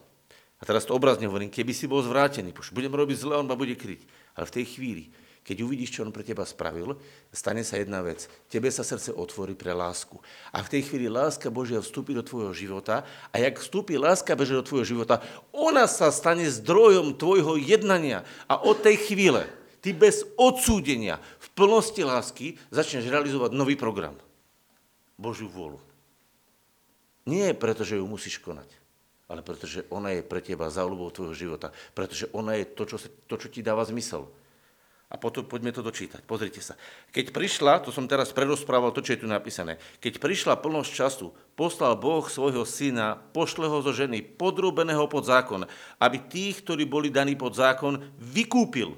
a 0.60 0.64
teraz 0.68 0.84
to 0.84 0.92
obrazne 0.92 1.24
hovorím, 1.32 1.48
keby 1.48 1.72
si 1.72 1.88
bol 1.88 2.04
zvrátený, 2.04 2.52
už 2.52 2.76
budem 2.76 2.92
robiť 2.92 3.16
zle, 3.16 3.40
on 3.40 3.48
ma 3.48 3.56
bude 3.56 3.80
kryť. 3.80 4.04
Ale 4.36 4.44
v 4.44 4.56
tej 4.60 4.66
chvíli, 4.76 5.04
keď 5.40 5.64
uvidíš, 5.64 5.96
čo 5.96 6.04
on 6.04 6.12
pre 6.12 6.20
teba 6.22 6.44
spravil, 6.44 7.00
stane 7.32 7.64
sa 7.64 7.80
jedna 7.80 8.04
vec. 8.04 8.28
Tebe 8.52 8.68
sa 8.68 8.84
srdce 8.84 9.16
otvorí 9.16 9.56
pre 9.56 9.72
lásku. 9.72 10.20
A 10.52 10.60
v 10.60 10.72
tej 10.78 10.92
chvíli 10.92 11.08
láska 11.08 11.48
Božia 11.48 11.80
vstúpi 11.80 12.12
do 12.12 12.22
tvojho 12.22 12.52
života 12.52 13.08
a 13.32 13.36
jak 13.40 13.56
vstúpi 13.56 13.96
láska 13.96 14.36
Božia 14.36 14.60
do 14.60 14.68
tvojho 14.68 14.86
života, 14.86 15.24
ona 15.56 15.88
sa 15.88 16.12
stane 16.12 16.44
zdrojom 16.44 17.16
tvojho 17.16 17.56
jednania. 17.56 18.28
A 18.52 18.60
od 18.60 18.84
tej 18.84 19.00
chvíle 19.00 19.48
ty 19.80 19.96
bez 19.96 20.28
odsúdenia 20.36 21.24
v 21.40 21.48
plnosti 21.56 22.04
lásky 22.04 22.60
začneš 22.68 23.08
realizovať 23.08 23.56
nový 23.56 23.80
program. 23.80 24.20
Božiu 25.16 25.48
vôľu. 25.48 25.80
Nie 27.28 27.56
preto, 27.56 27.84
že 27.84 28.00
ju 28.00 28.06
musíš 28.08 28.40
konať, 28.40 28.79
ale 29.30 29.46
pretože 29.46 29.86
ona 29.94 30.18
je 30.18 30.26
pre 30.26 30.42
teba 30.42 30.74
záľubou 30.74 31.14
tvojho 31.14 31.38
života, 31.38 31.70
pretože 31.94 32.26
ona 32.34 32.58
je 32.58 32.66
to 32.66 32.84
čo, 32.90 32.98
to, 33.30 33.36
čo 33.38 33.48
ti 33.48 33.62
dáva 33.62 33.86
zmysel. 33.86 34.26
A 35.10 35.18
potom 35.18 35.42
poďme 35.42 35.74
to 35.74 35.82
dočítať. 35.82 36.22
Pozrite 36.22 36.62
sa. 36.62 36.78
Keď 37.10 37.34
prišla, 37.34 37.82
to 37.82 37.90
som 37.90 38.06
teraz 38.06 38.30
prerozprával 38.30 38.94
to, 38.94 39.02
čo 39.02 39.18
je 39.18 39.26
tu 39.26 39.28
napísané, 39.30 39.82
keď 39.98 40.22
prišla 40.22 40.62
plnosť 40.62 40.92
času, 40.94 41.34
poslal 41.58 41.98
Boh 41.98 42.22
svojho 42.30 42.62
syna, 42.62 43.18
pošle 43.34 43.66
ho 43.66 43.82
zo 43.82 43.90
ženy, 43.90 44.22
podrúbeného 44.22 45.10
pod 45.10 45.26
zákon, 45.26 45.66
aby 45.98 46.18
tých, 46.30 46.62
ktorí 46.62 46.86
boli 46.86 47.10
daní 47.10 47.34
pod 47.34 47.58
zákon, 47.58 47.98
vykúpil. 48.22 48.94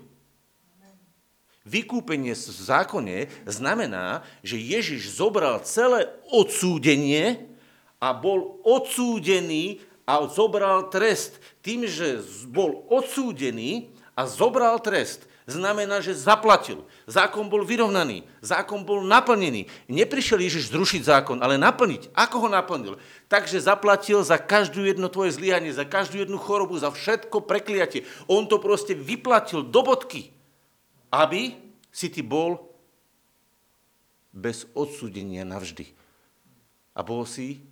Vykúpenie 1.64 2.36
v 2.36 2.60
zákone 2.60 3.18
znamená, 3.48 4.28
že 4.44 4.60
Ježiš 4.60 5.16
zobral 5.16 5.64
celé 5.64 6.12
odsúdenie 6.28 7.48
a 8.02 8.18
bol 8.18 8.60
odsúdený 8.66 9.80
a 10.06 10.26
zobral 10.28 10.90
trest. 10.90 11.38
Tým, 11.62 11.86
že 11.86 12.22
bol 12.50 12.86
odsúdený 12.90 13.94
a 14.18 14.28
zobral 14.28 14.78
trest, 14.84 15.26
znamená, 15.48 16.00
že 16.00 16.16
zaplatil. 16.16 16.84
Zákon 17.10 17.48
bol 17.50 17.66
vyrovnaný, 17.66 18.24
zákon 18.44 18.84
bol 18.86 19.04
naplnený. 19.04 19.68
Neprišiel 19.92 20.40
Ježiš 20.44 20.72
zrušiť 20.72 21.02
zákon, 21.08 21.38
ale 21.42 21.60
naplniť. 21.60 22.14
Ako 22.16 22.48
ho 22.48 22.50
naplnil? 22.52 23.00
Takže 23.28 23.64
zaplatil 23.64 24.22
za 24.24 24.40
každú 24.40 24.84
jedno 24.86 25.12
tvoje 25.12 25.36
zlyhanie, 25.36 25.74
za 25.74 25.88
každú 25.88 26.22
jednu 26.22 26.38
chorobu, 26.40 26.78
za 26.80 26.92
všetko 26.92 27.44
prekliatie. 27.44 28.08
On 28.28 28.46
to 28.48 28.62
proste 28.62 28.96
vyplatil 28.96 29.66
do 29.66 29.82
bodky, 29.84 30.32
aby 31.12 31.56
si 31.92 32.08
ty 32.08 32.24
bol 32.24 32.72
bez 34.32 34.64
odsúdenia 34.72 35.44
navždy. 35.44 35.92
A 36.96 37.04
bol 37.04 37.28
si 37.28 37.64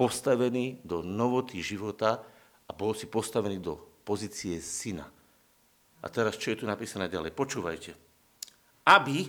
postavený 0.00 0.80
do 0.80 1.04
novoty 1.04 1.60
života 1.60 2.24
a 2.64 2.72
bol 2.72 2.96
si 2.96 3.04
postavený 3.04 3.60
do 3.60 3.76
pozície 4.00 4.56
syna. 4.64 5.04
A 6.00 6.08
teraz, 6.08 6.40
čo 6.40 6.56
je 6.56 6.64
tu 6.64 6.64
napísané 6.64 7.12
ďalej? 7.12 7.36
Počúvajte. 7.36 7.92
Aby, 8.88 9.28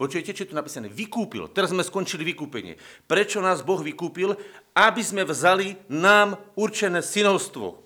počujete, 0.00 0.32
čo 0.32 0.48
je 0.48 0.50
tu 0.50 0.56
napísané? 0.56 0.88
Vykúpil. 0.88 1.52
Teraz 1.52 1.76
sme 1.76 1.84
skončili 1.84 2.24
vykúpenie. 2.32 2.80
Prečo 3.04 3.44
nás 3.44 3.60
Boh 3.60 3.84
vykúpil? 3.84 4.32
Aby 4.72 5.04
sme 5.04 5.28
vzali 5.28 5.76
nám 5.92 6.40
určené 6.56 7.04
synovstvo. 7.04 7.76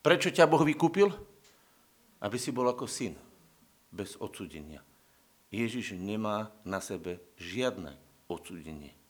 Prečo 0.00 0.32
ťa 0.32 0.48
Boh 0.48 0.64
vykúpil? 0.64 1.12
Aby 2.24 2.40
si 2.40 2.48
bol 2.48 2.64
ako 2.64 2.88
syn, 2.88 3.20
bez 3.92 4.16
odsudenia. 4.16 4.80
Ježiš 5.52 5.92
nemá 6.00 6.56
na 6.64 6.80
sebe 6.80 7.20
žiadne 7.36 8.00
odsudenie 8.32 9.03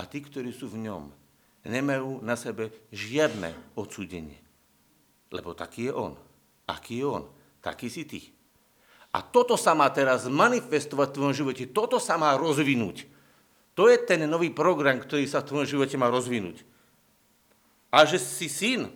a 0.00 0.08
tí, 0.08 0.24
ktorí 0.24 0.48
sú 0.48 0.72
v 0.72 0.88
ňom, 0.88 1.12
nemajú 1.68 2.24
na 2.24 2.32
sebe 2.40 2.72
žiadne 2.88 3.52
odsúdenie. 3.76 4.40
Lebo 5.28 5.52
taký 5.52 5.92
je 5.92 5.92
on. 5.92 6.16
Aký 6.64 7.04
je 7.04 7.06
on, 7.06 7.28
taký 7.60 7.92
si 7.92 8.08
ty. 8.08 8.32
A 9.12 9.20
toto 9.20 9.60
sa 9.60 9.76
má 9.76 9.90
teraz 9.92 10.24
manifestovať 10.24 11.12
v 11.12 11.16
tvojom 11.18 11.34
živote, 11.34 11.64
toto 11.68 12.00
sa 12.00 12.16
má 12.16 12.32
rozvinúť. 12.38 13.04
To 13.74 13.90
je 13.90 13.98
ten 13.98 14.22
nový 14.24 14.54
program, 14.54 15.02
ktorý 15.02 15.26
sa 15.26 15.42
v 15.42 15.48
tvojom 15.52 15.68
živote 15.68 15.98
má 16.00 16.06
rozvinúť. 16.08 16.62
A 17.90 18.06
že 18.06 18.22
si 18.22 18.46
syn, 18.46 18.86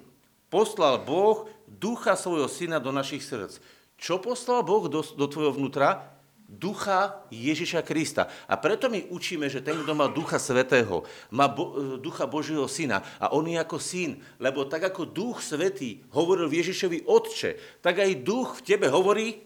poslal 0.48 1.02
Boh 1.02 1.50
ducha 1.66 2.14
svojho 2.14 2.46
syna 2.46 2.78
do 2.78 2.94
našich 2.94 3.26
srdc. 3.26 3.58
Čo 3.98 4.22
poslal 4.22 4.62
Boh 4.62 4.86
do, 4.86 5.02
do 5.02 5.26
tvojho 5.26 5.50
vnútra? 5.50 6.13
Ducha 6.58 7.26
Ježiša 7.30 7.82
Krista. 7.82 8.30
A 8.46 8.54
preto 8.60 8.86
my 8.86 9.10
učíme, 9.10 9.50
že 9.50 9.64
ten, 9.64 9.74
kto 9.80 9.92
má 9.94 10.06
ducha 10.06 10.38
svetého, 10.38 11.02
má 11.34 11.50
bo, 11.50 11.74
e, 11.74 11.98
ducha 11.98 12.30
Božieho 12.30 12.70
syna 12.70 13.02
a 13.18 13.34
on 13.34 13.46
je 13.50 13.58
ako 13.58 13.78
syn, 13.80 14.22
lebo 14.38 14.66
tak 14.70 14.94
ako 14.94 15.10
duch 15.10 15.42
svetý 15.42 16.02
hovoril 16.14 16.46
Ježišovi 16.50 17.06
Otče, 17.08 17.82
tak 17.82 17.98
aj 17.98 18.22
duch 18.22 18.60
v 18.60 18.64
tebe 18.64 18.86
hovorí. 18.90 19.42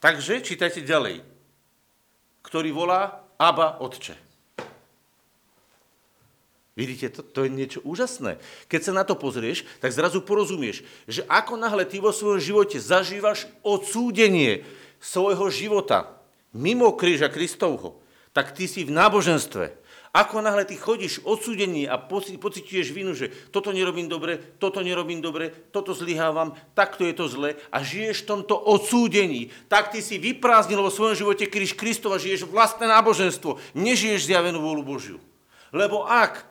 Takže 0.00 0.40
čítajte 0.40 0.80
ďalej. 0.80 1.20
Ktorý 2.40 2.72
volá 2.72 3.28
Aba 3.36 3.76
Otče. 3.84 4.29
Vidíte, 6.80 7.12
to, 7.12 7.20
to 7.20 7.44
je 7.44 7.52
niečo 7.52 7.84
úžasné. 7.84 8.40
Keď 8.72 8.80
sa 8.80 8.92
na 8.96 9.04
to 9.04 9.12
pozrieš, 9.12 9.68
tak 9.84 9.92
zrazu 9.92 10.24
porozumieš, 10.24 10.80
že 11.04 11.28
ako 11.28 11.60
náhle 11.60 11.84
ty 11.84 12.00
vo 12.00 12.08
svojom 12.08 12.40
živote 12.40 12.80
zažívaš 12.80 13.52
odsúdenie 13.60 14.64
svojho 14.96 15.52
života 15.52 16.16
mimo 16.56 16.96
kríža 16.96 17.28
Kristovho, 17.28 18.00
tak 18.32 18.56
ty 18.56 18.64
si 18.64 18.88
v 18.88 18.96
náboženstve. 18.96 19.76
Ako 20.10 20.40
náhle 20.42 20.64
ty 20.64 20.74
chodíš 20.74 21.22
odsúdení 21.22 21.84
a 21.86 22.00
pocituješ 22.40 22.90
vinu, 22.96 23.12
že 23.14 23.30
toto 23.54 23.70
nerobím 23.70 24.08
dobre, 24.10 24.40
toto 24.58 24.82
nerobím 24.82 25.22
dobre, 25.22 25.52
toto 25.70 25.92
zlyhávam, 25.94 26.56
takto 26.74 27.06
je 27.06 27.14
to 27.14 27.30
zle 27.30 27.54
a 27.70 27.78
žiješ 27.84 28.24
v 28.24 28.28
tomto 28.34 28.58
odsúdení, 28.58 29.54
tak 29.70 29.94
ty 29.94 30.02
si 30.02 30.18
vyprázdnil 30.18 30.82
vo 30.82 30.90
svojom 30.90 31.14
živote 31.14 31.46
kríž 31.46 31.78
Kristova, 31.78 32.18
žiješ 32.18 32.48
vlastné 32.48 32.90
náboženstvo, 32.90 33.62
nežiješ 33.78 34.26
zjavenú 34.32 34.64
vôľu 34.64 34.82
Božiu. 34.82 35.18
Lebo 35.70 36.02
ak 36.02 36.49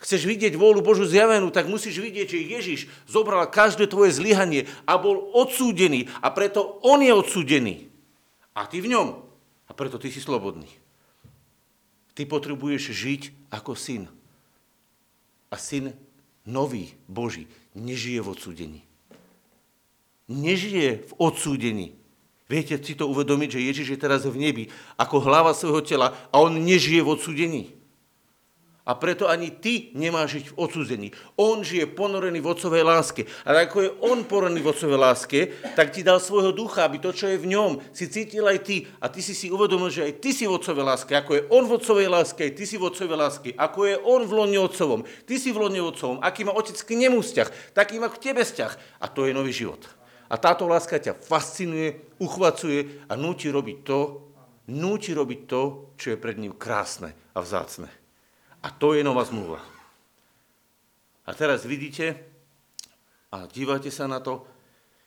chceš 0.00 0.28
vidieť 0.28 0.54
vôľu 0.56 0.84
Božu 0.84 1.08
zjavenú, 1.08 1.48
tak 1.48 1.70
musíš 1.70 2.00
vidieť, 2.00 2.26
že 2.28 2.48
Ježiš 2.52 2.80
zobral 3.08 3.48
každé 3.48 3.88
tvoje 3.88 4.12
zlyhanie 4.12 4.68
a 4.84 5.00
bol 5.00 5.32
odsúdený 5.32 6.12
a 6.20 6.28
preto 6.32 6.80
on 6.84 7.00
je 7.00 7.12
odsúdený. 7.12 7.88
A 8.56 8.64
ty 8.64 8.80
v 8.80 8.92
ňom. 8.92 9.08
A 9.66 9.72
preto 9.76 10.00
ty 10.00 10.08
si 10.08 10.20
slobodný. 10.22 10.68
Ty 12.16 12.24
potrebuješ 12.24 12.96
žiť 12.96 13.52
ako 13.52 13.76
syn. 13.76 14.08
A 15.52 15.56
syn 15.60 15.92
nový, 16.48 16.96
Boží, 17.04 17.44
nežije 17.76 18.24
v 18.24 18.30
odsúdení. 18.32 18.80
Nežije 20.26 21.04
v 21.06 21.12
odsúdení. 21.20 21.92
Viete 22.46 22.78
si 22.78 22.94
to 22.94 23.10
uvedomiť, 23.10 23.58
že 23.58 23.66
Ježiš 23.68 23.88
je 23.94 23.98
teraz 23.98 24.22
v 24.24 24.38
nebi 24.38 24.64
ako 24.96 25.18
hlava 25.18 25.52
svojho 25.52 25.82
tela 25.82 26.14
a 26.30 26.36
on 26.40 26.62
nežije 26.62 27.02
v 27.02 27.12
odsúdení. 27.12 27.62
A 28.86 28.94
preto 28.94 29.26
ani 29.26 29.50
ty 29.50 29.90
nemáš 29.98 30.38
žiť 30.38 30.46
v 30.54 30.58
odsúzení. 30.62 31.08
On 31.34 31.58
žije 31.58 31.90
ponorený 31.90 32.38
v 32.38 32.54
otcovej 32.54 32.86
láske. 32.86 33.26
A 33.42 33.50
ako 33.66 33.78
je 33.82 33.90
on 34.06 34.22
ponorený 34.22 34.62
v 34.62 34.70
otcovej 34.70 34.94
láske, 34.94 35.38
tak 35.74 35.90
ti 35.90 36.06
dal 36.06 36.22
svojho 36.22 36.54
ducha, 36.54 36.86
aby 36.86 37.02
to, 37.02 37.10
čo 37.10 37.26
je 37.26 37.42
v 37.42 37.50
ňom, 37.50 37.82
si 37.90 38.06
cítil 38.06 38.46
aj 38.46 38.62
ty. 38.62 38.86
A 39.02 39.10
ty 39.10 39.26
si 39.26 39.34
si 39.34 39.50
uvedomil, 39.50 39.90
že 39.90 40.06
aj 40.06 40.22
ty 40.22 40.30
si 40.30 40.46
v 40.46 40.54
otcovej 40.54 40.86
láske. 40.86 41.18
Ako 41.18 41.34
je 41.34 41.42
on 41.50 41.66
v 41.66 41.74
otcovej 41.82 42.06
láske, 42.06 42.46
aj 42.46 42.52
ty 42.54 42.62
si 42.62 42.78
v 42.78 42.86
otcovej 42.86 43.18
láske. 43.18 43.50
Ako 43.58 43.80
je 43.90 43.98
on 43.98 44.22
v 44.22 44.32
lone 44.38 44.58
otcovom, 44.62 45.02
ty 45.26 45.34
si 45.34 45.50
v 45.50 45.66
lone 45.66 45.82
otcovom. 45.82 46.22
Aký 46.22 46.46
má 46.46 46.54
otec 46.54 46.78
k 46.78 46.94
nemu 46.94 47.18
vzťah, 47.26 47.74
taký 47.74 47.98
má 47.98 48.06
k 48.06 48.22
tebe 48.22 48.46
vzťah. 48.46 49.02
A 49.02 49.10
to 49.10 49.26
je 49.26 49.34
nový 49.34 49.50
život. 49.50 49.82
A 50.30 50.38
táto 50.38 50.70
láska 50.70 51.02
ťa 51.02 51.18
fascinuje, 51.18 52.14
uchvacuje 52.22 53.02
a 53.10 53.18
núti 53.18 53.50
robiť 53.50 53.78
to, 53.82 53.98
núti 54.70 55.10
robiť 55.10 55.40
to, 55.46 55.62
čo 55.98 56.14
je 56.14 56.22
pred 56.22 56.38
ním 56.38 56.54
krásne 56.54 57.14
a 57.34 57.42
vzácne. 57.42 58.05
A 58.66 58.74
to 58.74 58.98
je 58.98 59.06
nová 59.06 59.22
zmluva. 59.22 59.62
A 61.22 61.30
teraz 61.38 61.62
vidíte 61.62 62.18
a 63.30 63.46
dívate 63.46 63.94
sa 63.94 64.10
na 64.10 64.18
to, 64.18 64.42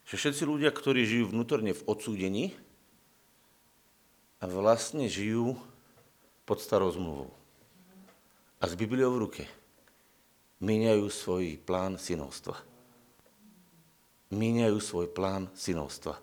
že 0.07 0.15
všetci 0.15 0.47
ľudia, 0.47 0.71
ktorí 0.71 1.03
žijú 1.03 1.35
vnútorne 1.35 1.75
v 1.75 1.83
odsúdení, 1.83 2.55
vlastne 4.39 5.11
žijú 5.11 5.59
pod 6.47 6.63
starou 6.63 6.87
zmluvou. 6.95 7.35
A 8.63 8.71
s 8.71 8.79
Bibliou 8.79 9.11
v 9.19 9.27
ruke 9.27 9.43
míňajú 10.63 11.05
svoj 11.11 11.59
plán 11.59 11.99
synovstva. 11.99 12.55
Míňajú 14.31 14.77
svoj 14.79 15.07
plán 15.11 15.51
synovstva. 15.51 16.15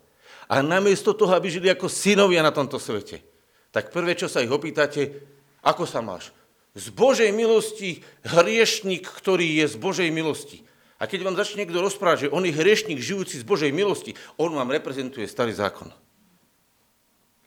A 0.49 0.65
namiesto 0.65 1.13
toho, 1.13 1.37
aby 1.37 1.53
žili 1.53 1.69
ako 1.69 1.93
synovia 1.93 2.41
na 2.41 2.53
tomto 2.53 2.81
svete, 2.81 3.21
tak 3.69 3.93
prvé, 3.93 4.17
čo 4.17 4.25
sa 4.25 4.41
ich 4.41 4.49
opýtate, 4.49 5.21
ako 5.61 5.85
sa 5.85 6.01
máš? 6.01 6.33
Z 6.77 6.87
Božej 6.93 7.33
milosti 7.33 8.05
hriešnik, 8.29 9.09
ktorý 9.09 9.65
je 9.65 9.67
z 9.73 9.77
Božej 9.81 10.13
milosti. 10.13 10.61
A 11.01 11.09
keď 11.09 11.25
vám 11.25 11.37
začne 11.41 11.65
niekto 11.65 11.81
rozprávať, 11.81 12.29
že 12.29 12.33
on 12.33 12.45
je 12.45 12.53
hriešnik 12.53 13.01
žijúci 13.01 13.41
z 13.41 13.45
Božej 13.49 13.73
milosti, 13.73 14.13
on 14.37 14.53
vám 14.53 14.69
reprezentuje 14.69 15.25
starý 15.25 15.57
zákon. 15.57 15.89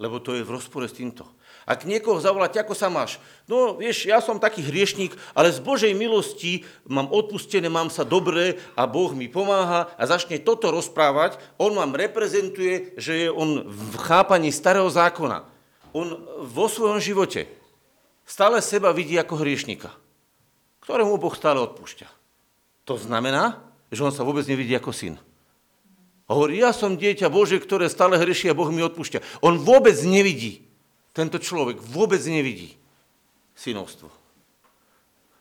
Lebo 0.01 0.17
to 0.17 0.33
je 0.33 0.41
v 0.41 0.53
rozpore 0.53 0.89
s 0.89 0.97
týmto. 0.97 1.27
Ak 1.69 1.85
niekoho 1.85 2.17
zavoláte, 2.17 2.57
ako 2.57 2.73
sa 2.73 2.89
máš? 2.89 3.21
No, 3.45 3.77
vieš, 3.77 4.09
ja 4.09 4.17
som 4.23 4.41
taký 4.41 4.65
hriešník, 4.65 5.13
ale 5.37 5.53
z 5.53 5.61
Božej 5.61 5.93
milosti 5.93 6.65
mám 6.89 7.13
odpustené, 7.13 7.69
mám 7.69 7.93
sa 7.93 8.01
dobre 8.01 8.57
a 8.73 8.89
Boh 8.89 9.13
mi 9.13 9.29
pomáha 9.29 9.93
a 9.93 10.03
začne 10.09 10.41
toto 10.41 10.73
rozprávať, 10.73 11.37
on 11.61 11.77
vám 11.77 11.93
reprezentuje, 11.93 12.97
že 12.97 13.27
je 13.27 13.29
on 13.29 13.69
v 13.69 13.93
chápaní 14.01 14.49
starého 14.49 14.89
zákona. 14.89 15.45
On 15.93 16.21
vo 16.41 16.65
svojom 16.65 16.97
živote 16.97 17.58
stále 18.29 18.61
seba 18.61 18.93
vidí 18.93 19.17
ako 19.17 19.41
hriešnika, 19.41 19.89
ktorému 20.85 21.17
Boh 21.17 21.33
stále 21.33 21.57
odpúšťa. 21.65 22.05
To 22.85 22.93
znamená, 23.01 23.57
že 23.89 24.05
on 24.05 24.13
sa 24.13 24.21
vôbec 24.21 24.45
nevidí 24.45 24.77
ako 24.77 24.93
syn. 24.93 25.17
Hovorí, 26.29 26.61
ja 26.61 26.69
som 26.69 26.93
dieťa 26.93 27.25
Bože, 27.33 27.57
ktoré 27.57 27.89
stále 27.89 28.21
hreší 28.21 28.53
a 28.53 28.57
Boh 28.57 28.69
mi 28.69 28.85
odpúšťa. 28.85 29.41
On 29.41 29.57
vôbec 29.57 29.97
nevidí, 30.05 30.61
tento 31.09 31.41
človek 31.41 31.81
vôbec 31.81 32.21
nevidí 32.29 32.77
synovstvo. 33.57 34.13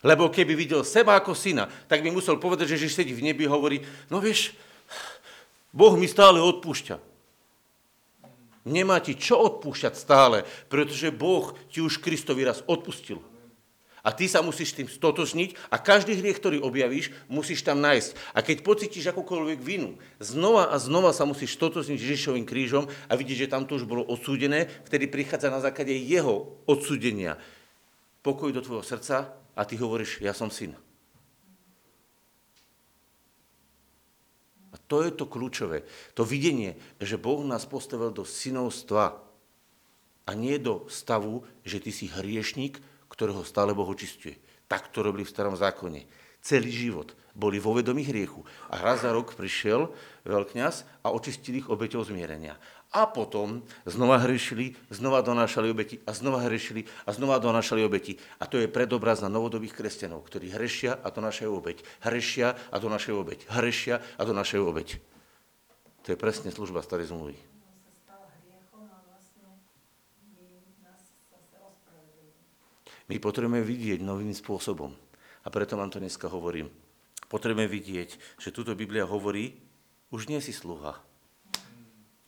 Lebo 0.00 0.32
keby 0.32 0.56
videl 0.56 0.80
seba 0.88 1.20
ako 1.20 1.36
syna, 1.36 1.68
tak 1.90 2.00
by 2.00 2.08
musel 2.08 2.40
povedať, 2.40 2.72
že 2.72 2.76
Ježiš 2.80 2.96
sedí 2.96 3.12
v 3.12 3.28
nebi 3.28 3.44
a 3.44 3.52
hovorí, 3.52 3.84
no 4.08 4.16
vieš, 4.22 4.56
Boh 5.74 5.92
mi 6.00 6.08
stále 6.08 6.40
odpúšťa. 6.40 7.07
Nemá 8.68 9.00
ti 9.00 9.16
čo 9.16 9.40
odpúšťať 9.40 9.94
stále, 9.96 10.44
pretože 10.68 11.08
Boh 11.08 11.56
ti 11.72 11.80
už 11.80 12.04
Kristovi 12.04 12.44
raz 12.44 12.60
odpustil. 12.68 13.24
A 14.04 14.14
ty 14.14 14.30
sa 14.30 14.44
musíš 14.44 14.76
tým 14.76 14.86
stotožniť 14.86 15.72
a 15.72 15.76
každý 15.76 16.16
hriech, 16.16 16.38
ktorý 16.38 16.62
objavíš, 16.62 17.12
musíš 17.26 17.66
tam 17.66 17.82
nájsť. 17.82 18.36
A 18.36 18.40
keď 18.40 18.62
pocítiš 18.62 19.10
akúkoľvek 19.10 19.58
vinu, 19.60 19.98
znova 20.22 20.70
a 20.70 20.76
znova 20.78 21.10
sa 21.10 21.26
musíš 21.26 21.58
stotožniť 21.58 21.98
Ježišovým 21.98 22.46
krížom 22.46 22.86
a 22.88 23.12
vidíš, 23.18 23.48
že 23.48 23.52
tam 23.52 23.66
to 23.66 23.76
už 23.76 23.90
bolo 23.90 24.06
odsúdené, 24.06 24.70
vtedy 24.86 25.10
prichádza 25.10 25.50
na 25.50 25.58
základe 25.58 25.92
jeho 25.92 26.56
odsúdenia 26.64 27.36
pokoj 28.28 28.52
do 28.52 28.60
tvojho 28.60 28.84
srdca 28.84 29.32
a 29.56 29.62
ty 29.64 29.80
hovoríš, 29.80 30.20
ja 30.20 30.36
som 30.36 30.52
syn. 30.52 30.76
To 34.88 35.04
je 35.04 35.12
to 35.12 35.28
kľúčové. 35.28 35.84
To 36.16 36.24
videnie, 36.24 36.80
že 36.98 37.20
Boh 37.20 37.44
nás 37.44 37.68
postavil 37.68 38.10
do 38.10 38.24
synovstva 38.24 39.20
a 40.24 40.30
nie 40.32 40.56
do 40.56 40.88
stavu, 40.88 41.44
že 41.62 41.78
ty 41.78 41.92
si 41.92 42.08
hriešník, 42.08 42.80
ktorého 43.12 43.44
stále 43.44 43.76
Boh 43.76 43.88
očistuje. 43.88 44.40
Tak 44.68 44.88
to 44.92 45.04
robili 45.04 45.28
v 45.28 45.32
starom 45.32 45.56
zákone. 45.56 46.08
Celý 46.40 46.72
život 46.72 47.12
boli 47.38 47.62
vo 47.62 47.76
vedomí 47.76 48.02
hriechu. 48.02 48.42
A 48.72 48.80
raz 48.80 49.04
za 49.04 49.12
rok 49.12 49.36
prišiel 49.36 49.92
veľkňaz 50.26 51.06
a 51.06 51.12
očistil 51.12 51.62
ich 51.62 51.70
obeťou 51.70 52.02
zmierenia. 52.02 52.58
A 52.88 53.04
potom 53.04 53.60
znova 53.84 54.16
hrešili, 54.24 54.72
znova 54.88 55.20
donášali 55.20 55.68
obeti 55.68 56.00
a 56.08 56.16
znova 56.16 56.40
hrešili 56.48 56.88
a 57.04 57.12
znova 57.12 57.36
donášali 57.36 57.84
obeti. 57.84 58.16
A 58.40 58.48
to 58.48 58.56
je 58.56 58.64
predobraz 58.64 59.20
na 59.20 59.28
novodobých 59.28 59.76
kresťanov, 59.76 60.24
ktorí 60.24 60.48
hrešia 60.48 60.96
a 60.96 61.12
donášajú 61.12 61.52
obeť. 61.52 61.84
Hrešia 62.00 62.56
a 62.72 62.76
donášajú 62.80 63.16
obeť. 63.20 63.44
Hrešia 63.52 64.00
a 64.00 64.22
donášajú 64.24 64.64
obeť. 64.64 65.04
To 66.08 66.16
je 66.16 66.16
presne 66.16 66.48
služba 66.48 66.80
starej 66.80 67.12
zmluvy. 67.12 67.36
My 73.08 73.16
potrebujeme 73.20 73.64
vidieť 73.64 74.00
novým 74.04 74.32
spôsobom. 74.32 74.92
A 75.44 75.48
preto 75.52 75.76
vám 75.76 75.92
to 75.92 76.00
dneska 76.00 76.28
hovorím. 76.28 76.72
Potrebujeme 77.28 77.68
vidieť, 77.68 78.40
že 78.40 78.52
túto 78.52 78.72
Biblia 78.72 79.04
hovorí, 79.04 79.60
už 80.08 80.32
nie 80.32 80.40
si 80.40 80.56
sluha. 80.56 80.96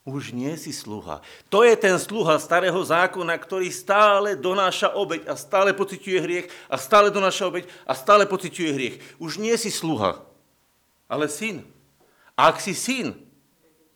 Už 0.09 0.33
nie 0.33 0.57
si 0.57 0.73
sluha. 0.73 1.21
To 1.53 1.61
je 1.61 1.77
ten 1.77 2.01
sluha 2.01 2.41
starého 2.41 2.81
zákona, 2.81 3.37
ktorý 3.37 3.69
stále 3.69 4.33
donáša 4.33 4.97
obeď 4.97 5.29
a 5.29 5.37
stále 5.37 5.77
pociťuje 5.77 6.19
hriech 6.25 6.47
a 6.73 6.81
stále 6.81 7.13
donáša 7.13 7.53
obeď 7.53 7.69
a 7.85 7.93
stále 7.93 8.25
pociťuje 8.25 8.71
hriech. 8.73 8.97
Už 9.21 9.37
nie 9.37 9.53
si 9.61 9.69
sluha, 9.69 10.25
ale 11.05 11.29
syn. 11.29 11.69
A 12.33 12.49
ak 12.49 12.65
si 12.65 12.73
syn, 12.73 13.13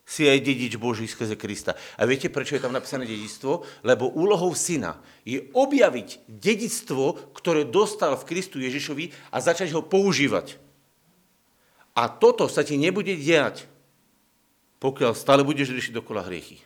si 0.04 0.28
aj 0.28 0.44
dedič 0.44 0.76
Boží 0.76 1.08
skrze 1.08 1.32
Krista. 1.32 1.72
A 1.96 2.04
viete, 2.04 2.28
prečo 2.28 2.52
je 2.52 2.60
tam 2.60 2.76
napísané 2.76 3.08
dedictvo? 3.08 3.64
Lebo 3.80 4.12
úlohou 4.12 4.52
syna 4.52 5.00
je 5.24 5.48
objaviť 5.56 6.28
dedictvo, 6.28 7.32
ktoré 7.32 7.64
dostal 7.64 8.12
v 8.20 8.28
Kristu 8.28 8.60
Ježišovi 8.60 9.32
a 9.32 9.40
začať 9.40 9.72
ho 9.72 9.80
používať. 9.80 10.60
A 11.96 12.12
toto 12.12 12.52
sa 12.52 12.60
ti 12.60 12.76
nebude 12.76 13.16
diať, 13.16 13.64
pokiaľ 14.84 15.16
stále 15.16 15.40
budeš 15.40 15.72
riešiť 15.72 15.96
dokola 15.96 16.20
hriechy. 16.28 16.60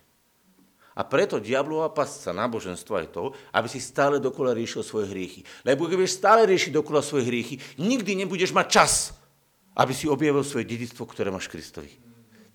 A 0.98 1.06
preto 1.06 1.38
diablová 1.38 1.94
pasca 1.94 2.34
náboženstva 2.34 3.06
je 3.06 3.08
to, 3.14 3.24
aby 3.54 3.70
si 3.70 3.78
stále 3.78 4.18
dokola 4.18 4.50
riešil 4.50 4.82
svoje 4.82 5.14
hriechy. 5.14 5.46
Lebo 5.62 5.86
keď 5.86 5.94
budeš 5.94 6.18
stále 6.18 6.42
riešiť 6.42 6.74
dokola 6.74 6.98
svoje 6.98 7.30
hriechy, 7.30 7.62
nikdy 7.78 8.18
nebudeš 8.18 8.50
mať 8.50 8.66
čas, 8.66 9.14
aby 9.78 9.94
si 9.94 10.10
objavil 10.10 10.42
svoje 10.42 10.66
dedictvo, 10.66 11.06
ktoré 11.06 11.30
máš 11.30 11.46
Kristovi. 11.46 11.94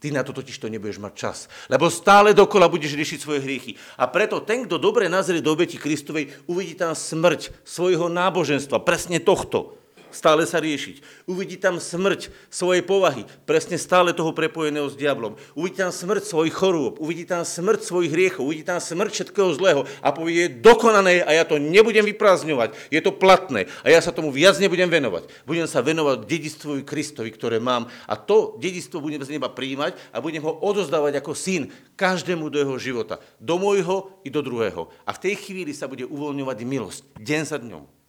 Ty 0.04 0.12
na 0.12 0.28
to 0.28 0.36
totiž 0.36 0.60
to 0.60 0.68
nebudeš 0.68 1.00
mať 1.00 1.14
čas. 1.16 1.48
Lebo 1.72 1.88
stále 1.88 2.36
dokola 2.36 2.68
budeš 2.68 3.00
riešiť 3.00 3.24
svoje 3.24 3.40
hriechy. 3.40 3.80
A 3.96 4.12
preto 4.12 4.44
ten, 4.44 4.68
kto 4.68 4.76
dobre 4.76 5.08
nazrie 5.08 5.40
do 5.40 5.56
obeti 5.56 5.80
Kristovej, 5.80 6.28
uvidí 6.52 6.76
tam 6.76 6.92
smrť 6.92 7.64
svojho 7.64 8.12
náboženstva, 8.12 8.84
presne 8.84 9.24
tohto 9.24 9.80
stále 10.14 10.46
sa 10.46 10.62
riešiť. 10.62 11.26
Uvidí 11.26 11.58
tam 11.58 11.82
smrť 11.82 12.30
svojej 12.54 12.86
povahy, 12.86 13.26
presne 13.50 13.82
stále 13.82 14.14
toho 14.14 14.32
prepojeného 14.32 14.86
s 14.88 14.96
diablom. 14.96 15.36
Uvidí 15.58 15.82
tam 15.82 15.90
smrť 15.90 16.24
svojich 16.30 16.54
chorôb, 16.54 17.02
uvidí 17.02 17.26
tam 17.26 17.42
smrť 17.42 17.82
svojich 17.82 18.14
hriechov, 18.14 18.46
uvidí 18.46 18.62
tam 18.62 18.78
smrť 18.78 19.12
všetkého 19.12 19.50
zlého 19.58 19.82
a 20.00 20.14
povie, 20.14 20.46
je 20.46 20.56
dokonané 20.62 21.26
a 21.26 21.34
ja 21.34 21.44
to 21.46 21.58
nebudem 21.58 22.06
vyprázdňovať, 22.06 22.94
je 22.94 23.02
to 23.02 23.12
platné 23.14 23.66
a 23.82 23.90
ja 23.90 24.00
sa 24.02 24.14
tomu 24.14 24.30
viac 24.30 24.58
nebudem 24.62 24.88
venovať. 24.88 25.30
Budem 25.50 25.66
sa 25.66 25.82
venovať 25.82 26.30
dedistvu 26.30 26.86
Kristovi, 26.86 27.34
ktoré 27.34 27.58
mám 27.58 27.90
a 28.06 28.14
to 28.14 28.58
dedistvo 28.62 29.02
budem 29.02 29.22
z 29.26 29.34
neba 29.38 29.50
prijímať 29.50 29.98
a 30.14 30.22
budem 30.22 30.46
ho 30.46 30.54
odozdávať 30.62 31.24
ako 31.24 31.34
syn 31.34 31.74
každému 31.98 32.54
do 32.54 32.62
jeho 32.62 32.78
života, 32.78 33.18
do 33.42 33.58
môjho 33.58 34.14
i 34.22 34.30
do 34.30 34.46
druhého. 34.46 34.92
A 35.08 35.16
v 35.16 35.22
tej 35.30 35.36
chvíli 35.40 35.72
sa 35.72 35.90
bude 35.90 36.06
uvoľňovať 36.06 36.58
milosť, 36.68 37.02
deň 37.18 37.44
za 37.48 37.58
dňom 37.58 38.03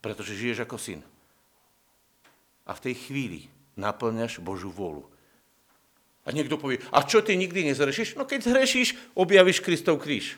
pretože 0.00 0.38
žiješ 0.38 0.64
ako 0.64 0.76
syn. 0.78 1.00
A 2.66 2.74
v 2.74 2.82
tej 2.90 2.94
chvíli 2.98 3.40
naplňaš 3.78 4.42
Božú 4.42 4.72
vôľu. 4.72 5.06
A 6.26 6.34
niekto 6.34 6.58
povie, 6.58 6.82
a 6.90 7.06
čo 7.06 7.22
ty 7.22 7.38
nikdy 7.38 7.70
nezrešíš? 7.70 8.18
No 8.18 8.26
keď 8.26 8.50
zhrešíš, 8.50 8.98
objavíš 9.14 9.62
Kristov 9.62 10.02
kríž. 10.02 10.34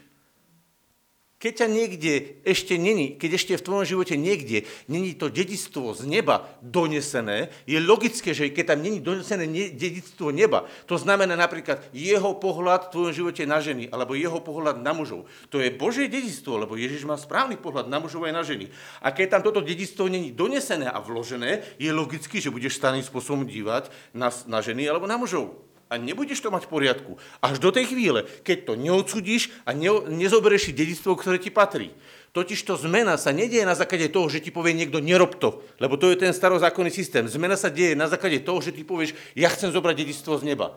Keď 1.38 1.52
ťa 1.54 1.68
niekde 1.70 2.12
ešte 2.42 2.74
není, 2.74 3.14
keď 3.14 3.38
ešte 3.38 3.54
v 3.54 3.62
tvojom 3.62 3.86
živote 3.86 4.18
niekde 4.18 4.66
není 4.90 5.14
to 5.14 5.30
dedictvo 5.30 5.94
z 5.94 6.02
neba 6.10 6.50
donesené, 6.66 7.54
je 7.62 7.78
logické, 7.78 8.34
že 8.34 8.50
keď 8.50 8.74
tam 8.74 8.82
není 8.82 8.98
donesené 8.98 9.46
dedictvo 9.70 10.34
neba, 10.34 10.66
to 10.90 10.98
znamená 10.98 11.38
napríklad 11.38 11.78
jeho 11.94 12.34
pohľad 12.42 12.90
v 12.90 12.90
tvojom 12.90 13.12
živote 13.14 13.46
na 13.46 13.62
ženy, 13.62 13.86
alebo 13.86 14.18
jeho 14.18 14.42
pohľad 14.42 14.82
na 14.82 14.90
mužov. 14.90 15.30
To 15.54 15.62
je 15.62 15.70
Božie 15.70 16.10
dedictvo, 16.10 16.58
lebo 16.58 16.74
Ježiš 16.74 17.06
má 17.06 17.14
správny 17.14 17.54
pohľad 17.54 17.86
na 17.86 18.02
mužov 18.02 18.26
aj 18.26 18.34
na 18.34 18.42
ženy. 18.42 18.66
A 18.98 19.14
keď 19.14 19.38
tam 19.38 19.46
toto 19.46 19.62
dedictvo 19.62 20.10
není 20.10 20.34
donesené 20.34 20.90
a 20.90 20.98
vložené, 20.98 21.62
je 21.78 21.94
logické, 21.94 22.42
že 22.42 22.50
budeš 22.50 22.82
staným 22.82 23.06
spôsobom 23.06 23.46
dívať 23.46 23.94
na, 24.10 24.34
na 24.50 24.58
ženy 24.58 24.90
alebo 24.90 25.06
na 25.06 25.14
mužov 25.14 25.67
a 25.88 25.96
nebudeš 25.96 26.44
to 26.44 26.52
mať 26.52 26.68
v 26.68 26.72
poriadku. 26.72 27.12
Až 27.40 27.58
do 27.58 27.72
tej 27.72 27.92
chvíle, 27.92 28.28
keď 28.44 28.68
to 28.68 28.72
neodsudíš 28.76 29.50
a 29.64 29.72
ne, 29.72 29.90
nezoberieš 30.08 30.70
si 30.70 30.72
dedictvo, 30.76 31.16
ktoré 31.16 31.40
ti 31.40 31.48
patrí. 31.48 31.92
Totiž 32.36 32.60
to 32.68 32.76
zmena 32.76 33.16
sa 33.16 33.32
nedieje 33.32 33.64
na 33.64 33.72
základe 33.72 34.12
toho, 34.12 34.28
že 34.28 34.44
ti 34.44 34.52
povie 34.52 34.76
niekto 34.76 35.00
nerob 35.00 35.40
to, 35.40 35.64
lebo 35.80 35.96
to 35.96 36.12
je 36.12 36.20
ten 36.20 36.36
starozákonný 36.36 36.92
systém. 36.92 37.24
Zmena 37.24 37.56
sa 37.56 37.72
deje 37.72 37.96
na 37.96 38.04
základe 38.04 38.44
toho, 38.44 38.60
že 38.60 38.76
ty 38.76 38.84
povieš, 38.84 39.16
ja 39.32 39.48
chcem 39.48 39.72
zobrať 39.72 40.04
dedictvo 40.04 40.36
z 40.36 40.52
neba. 40.54 40.76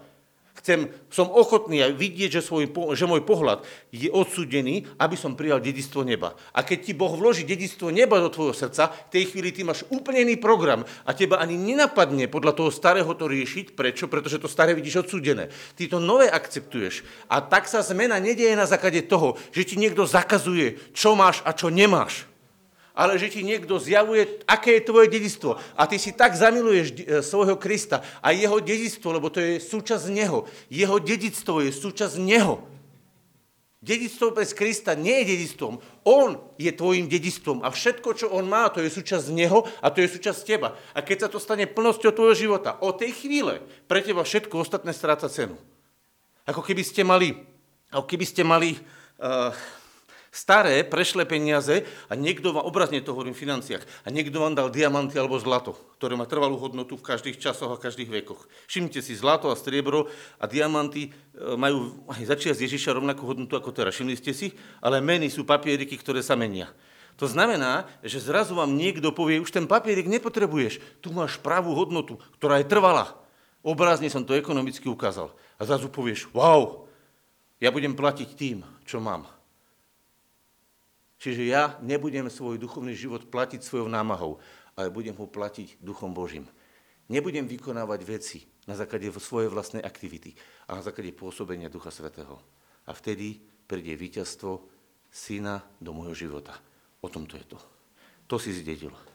Chcem, 0.60 0.92
som 1.08 1.32
ochotný 1.32 1.82
aj 1.82 1.96
vidieť, 1.96 2.38
že, 2.38 2.42
svoj, 2.44 2.70
že 2.94 3.10
môj 3.10 3.24
pohľad 3.24 3.64
je 3.90 4.12
odsudený, 4.12 4.86
aby 5.00 5.16
som 5.18 5.34
prijal 5.34 5.64
dedictvo 5.64 6.06
neba. 6.06 6.38
A 6.54 6.62
keď 6.62 6.80
ti 6.86 6.94
Boh 6.94 7.16
vloží 7.16 7.48
dedictvo 7.48 7.90
neba 7.90 8.22
do 8.22 8.30
tvojho 8.30 8.54
srdca, 8.54 8.92
v 8.92 9.10
tej 9.10 9.24
chvíli 9.32 9.56
ty 9.56 9.66
máš 9.66 9.88
úplne 9.90 10.22
iný 10.22 10.38
program 10.38 10.86
a 11.08 11.16
teba 11.16 11.42
ani 11.42 11.56
nenapadne 11.56 12.30
podľa 12.30 12.54
toho 12.54 12.70
starého 12.70 13.10
to 13.16 13.26
riešiť. 13.32 13.74
Prečo? 13.74 14.06
Pretože 14.12 14.38
to 14.44 14.52
staré 14.52 14.78
vidíš 14.78 15.08
odsudené. 15.08 15.50
Ty 15.74 15.84
to 15.88 15.98
nové 15.98 16.30
akceptuješ. 16.30 17.08
A 17.32 17.42
tak 17.42 17.66
sa 17.66 17.82
zmena 17.82 18.20
nedieje 18.22 18.54
na 18.54 18.70
základe 18.70 19.02
toho, 19.08 19.40
že 19.56 19.66
ti 19.66 19.80
niekto 19.80 20.06
zakazuje, 20.06 20.78
čo 20.92 21.16
máš 21.18 21.42
a 21.48 21.56
čo 21.56 21.72
nemáš 21.72 22.31
ale 22.96 23.16
že 23.16 23.32
ti 23.32 23.42
niekto 23.42 23.80
zjavuje, 23.80 24.44
aké 24.44 24.80
je 24.80 24.88
tvoje 24.88 25.08
dedistvo. 25.08 25.56
A 25.80 25.88
ty 25.88 25.96
si 25.96 26.12
tak 26.12 26.36
zamiluješ 26.36 26.88
e, 26.92 26.96
svojho 27.24 27.56
Krista 27.56 28.04
a 28.20 28.36
jeho 28.36 28.60
dedistvo, 28.60 29.16
lebo 29.16 29.32
to 29.32 29.40
je 29.40 29.64
súčasť 29.64 30.12
Neho. 30.12 30.44
Jeho 30.68 30.98
dedictvo 31.00 31.64
je 31.64 31.72
súčasť 31.72 32.16
Neho. 32.20 32.72
Dedictvo 33.82 34.30
bez 34.30 34.54
Krista 34.54 34.94
nie 34.94 35.26
je 35.26 35.34
dedictvom. 35.34 35.82
On 36.06 36.38
je 36.62 36.70
tvojim 36.70 37.10
dedictvom 37.10 37.66
a 37.66 37.74
všetko, 37.74 38.14
čo 38.14 38.30
on 38.30 38.46
má, 38.46 38.70
to 38.70 38.78
je 38.78 38.94
súčasť 38.94 39.34
neho 39.34 39.66
a 39.82 39.90
to 39.90 40.06
je 40.06 40.14
súčasť 40.14 40.46
teba. 40.46 40.78
A 40.94 41.02
keď 41.02 41.26
sa 41.26 41.30
to 41.34 41.42
stane 41.42 41.66
plnosťou 41.66 42.14
tvojho 42.14 42.38
života, 42.38 42.78
od 42.78 43.02
tej 43.02 43.10
chvíle 43.18 43.66
pre 43.90 44.06
teba 44.06 44.22
všetko 44.22 44.62
ostatné 44.62 44.94
stráca 44.94 45.26
cenu. 45.34 45.58
Ako 46.46 46.62
keby 46.62 46.86
ste 46.86 47.02
mali, 47.02 47.34
ako 47.90 48.06
keby 48.06 48.26
ste 48.30 48.46
mali 48.46 48.78
uh, 49.18 49.50
staré, 50.32 50.88
prešle 50.88 51.28
peniaze 51.28 51.84
a 52.08 52.15
niekto 52.15 52.56
vám, 52.56 52.63
obrazne 52.63 53.04
to 53.04 53.12
hovorím 53.12 53.36
v 53.36 53.44
financiách, 53.44 53.84
a 53.84 54.08
niekto 54.08 54.39
vám 54.39 54.56
dal 54.56 54.72
diamanty 54.72 55.20
alebo 55.20 55.36
zlato, 55.36 55.76
ktoré 56.00 56.15
má 56.15 56.24
trvalú 56.24 56.56
hodnotu 56.56 56.96
v 56.96 57.04
každých 57.04 57.38
časoch 57.38 57.67
a 57.67 57.78
každých 57.78 58.24
vekoch. 58.24 58.48
Všimnite 58.72 59.04
si, 59.04 59.12
zlato 59.12 59.52
a 59.52 59.60
striebro 59.60 60.08
a 60.39 60.48
diamanty 60.48 61.12
e, 61.12 61.56
majú 61.60 62.08
aj 62.08 62.32
začiať 62.32 62.63
z 62.63 62.63
Ježiša 62.72 62.96
rovnakú 62.96 63.28
hodnotu 63.28 63.60
ako 63.60 63.76
teraz. 63.76 64.00
Všimli 64.00 64.15
ste 64.15 64.32
si? 64.32 64.56
Ale 64.80 65.04
meny 65.04 65.28
sú 65.28 65.44
papieriky, 65.44 66.00
ktoré 66.00 66.24
sa 66.24 66.39
menia. 66.39 66.72
To 67.20 67.28
znamená, 67.28 67.91
že 68.00 68.24
zrazu 68.24 68.56
vám 68.56 68.72
niekto 68.72 69.12
povie, 69.12 69.44
už 69.44 69.52
ten 69.52 69.67
papierik 69.67 70.08
nepotrebuješ, 70.08 71.04
tu 71.04 71.12
máš 71.12 71.38
pravú 71.38 71.76
hodnotu, 71.76 72.17
ktorá 72.39 72.63
je 72.63 72.72
trvalá. 72.72 73.20
Obrazne 73.62 74.10
som 74.10 74.26
to 74.26 74.34
ekonomicky 74.34 74.88
ukázal. 74.88 75.30
A 75.60 75.67
zrazu 75.67 75.91
povieš, 75.91 76.32
wow, 76.34 76.89
ja 77.62 77.70
budem 77.70 77.94
platiť 77.94 78.30
tým, 78.34 78.65
čo 78.88 78.98
mám. 78.98 79.30
Čiže 81.22 81.46
ja 81.46 81.78
nebudem 81.86 82.26
svoj 82.34 82.58
duchovný 82.58 82.98
život 82.98 83.30
platiť 83.30 83.62
svojou 83.62 83.86
námahou, 83.86 84.42
ale 84.74 84.90
budem 84.90 85.14
ho 85.14 85.30
platiť 85.30 85.78
duchom 85.78 86.18
Božím. 86.18 86.50
Nebudem 87.14 87.46
vykonávať 87.46 88.02
veci 88.10 88.40
na 88.66 88.74
základe 88.74 89.06
svojej 89.14 89.54
vlastnej 89.54 89.86
aktivity, 89.86 90.34
ale 90.66 90.82
na 90.82 90.86
základe 90.90 91.14
pôsobenia 91.14 91.70
Ducha 91.70 91.94
Svetého. 91.94 92.42
A 92.90 92.98
vtedy 92.98 93.38
príde 93.70 93.94
víťazstvo 93.94 94.66
syna 95.14 95.62
do 95.78 95.94
môjho 95.94 96.18
života. 96.26 96.58
O 97.06 97.12
tom 97.12 97.30
to 97.30 97.38
je 97.38 97.46
to. 97.46 97.60
To 98.26 98.42
si 98.42 98.58
zdedil. 98.58 98.90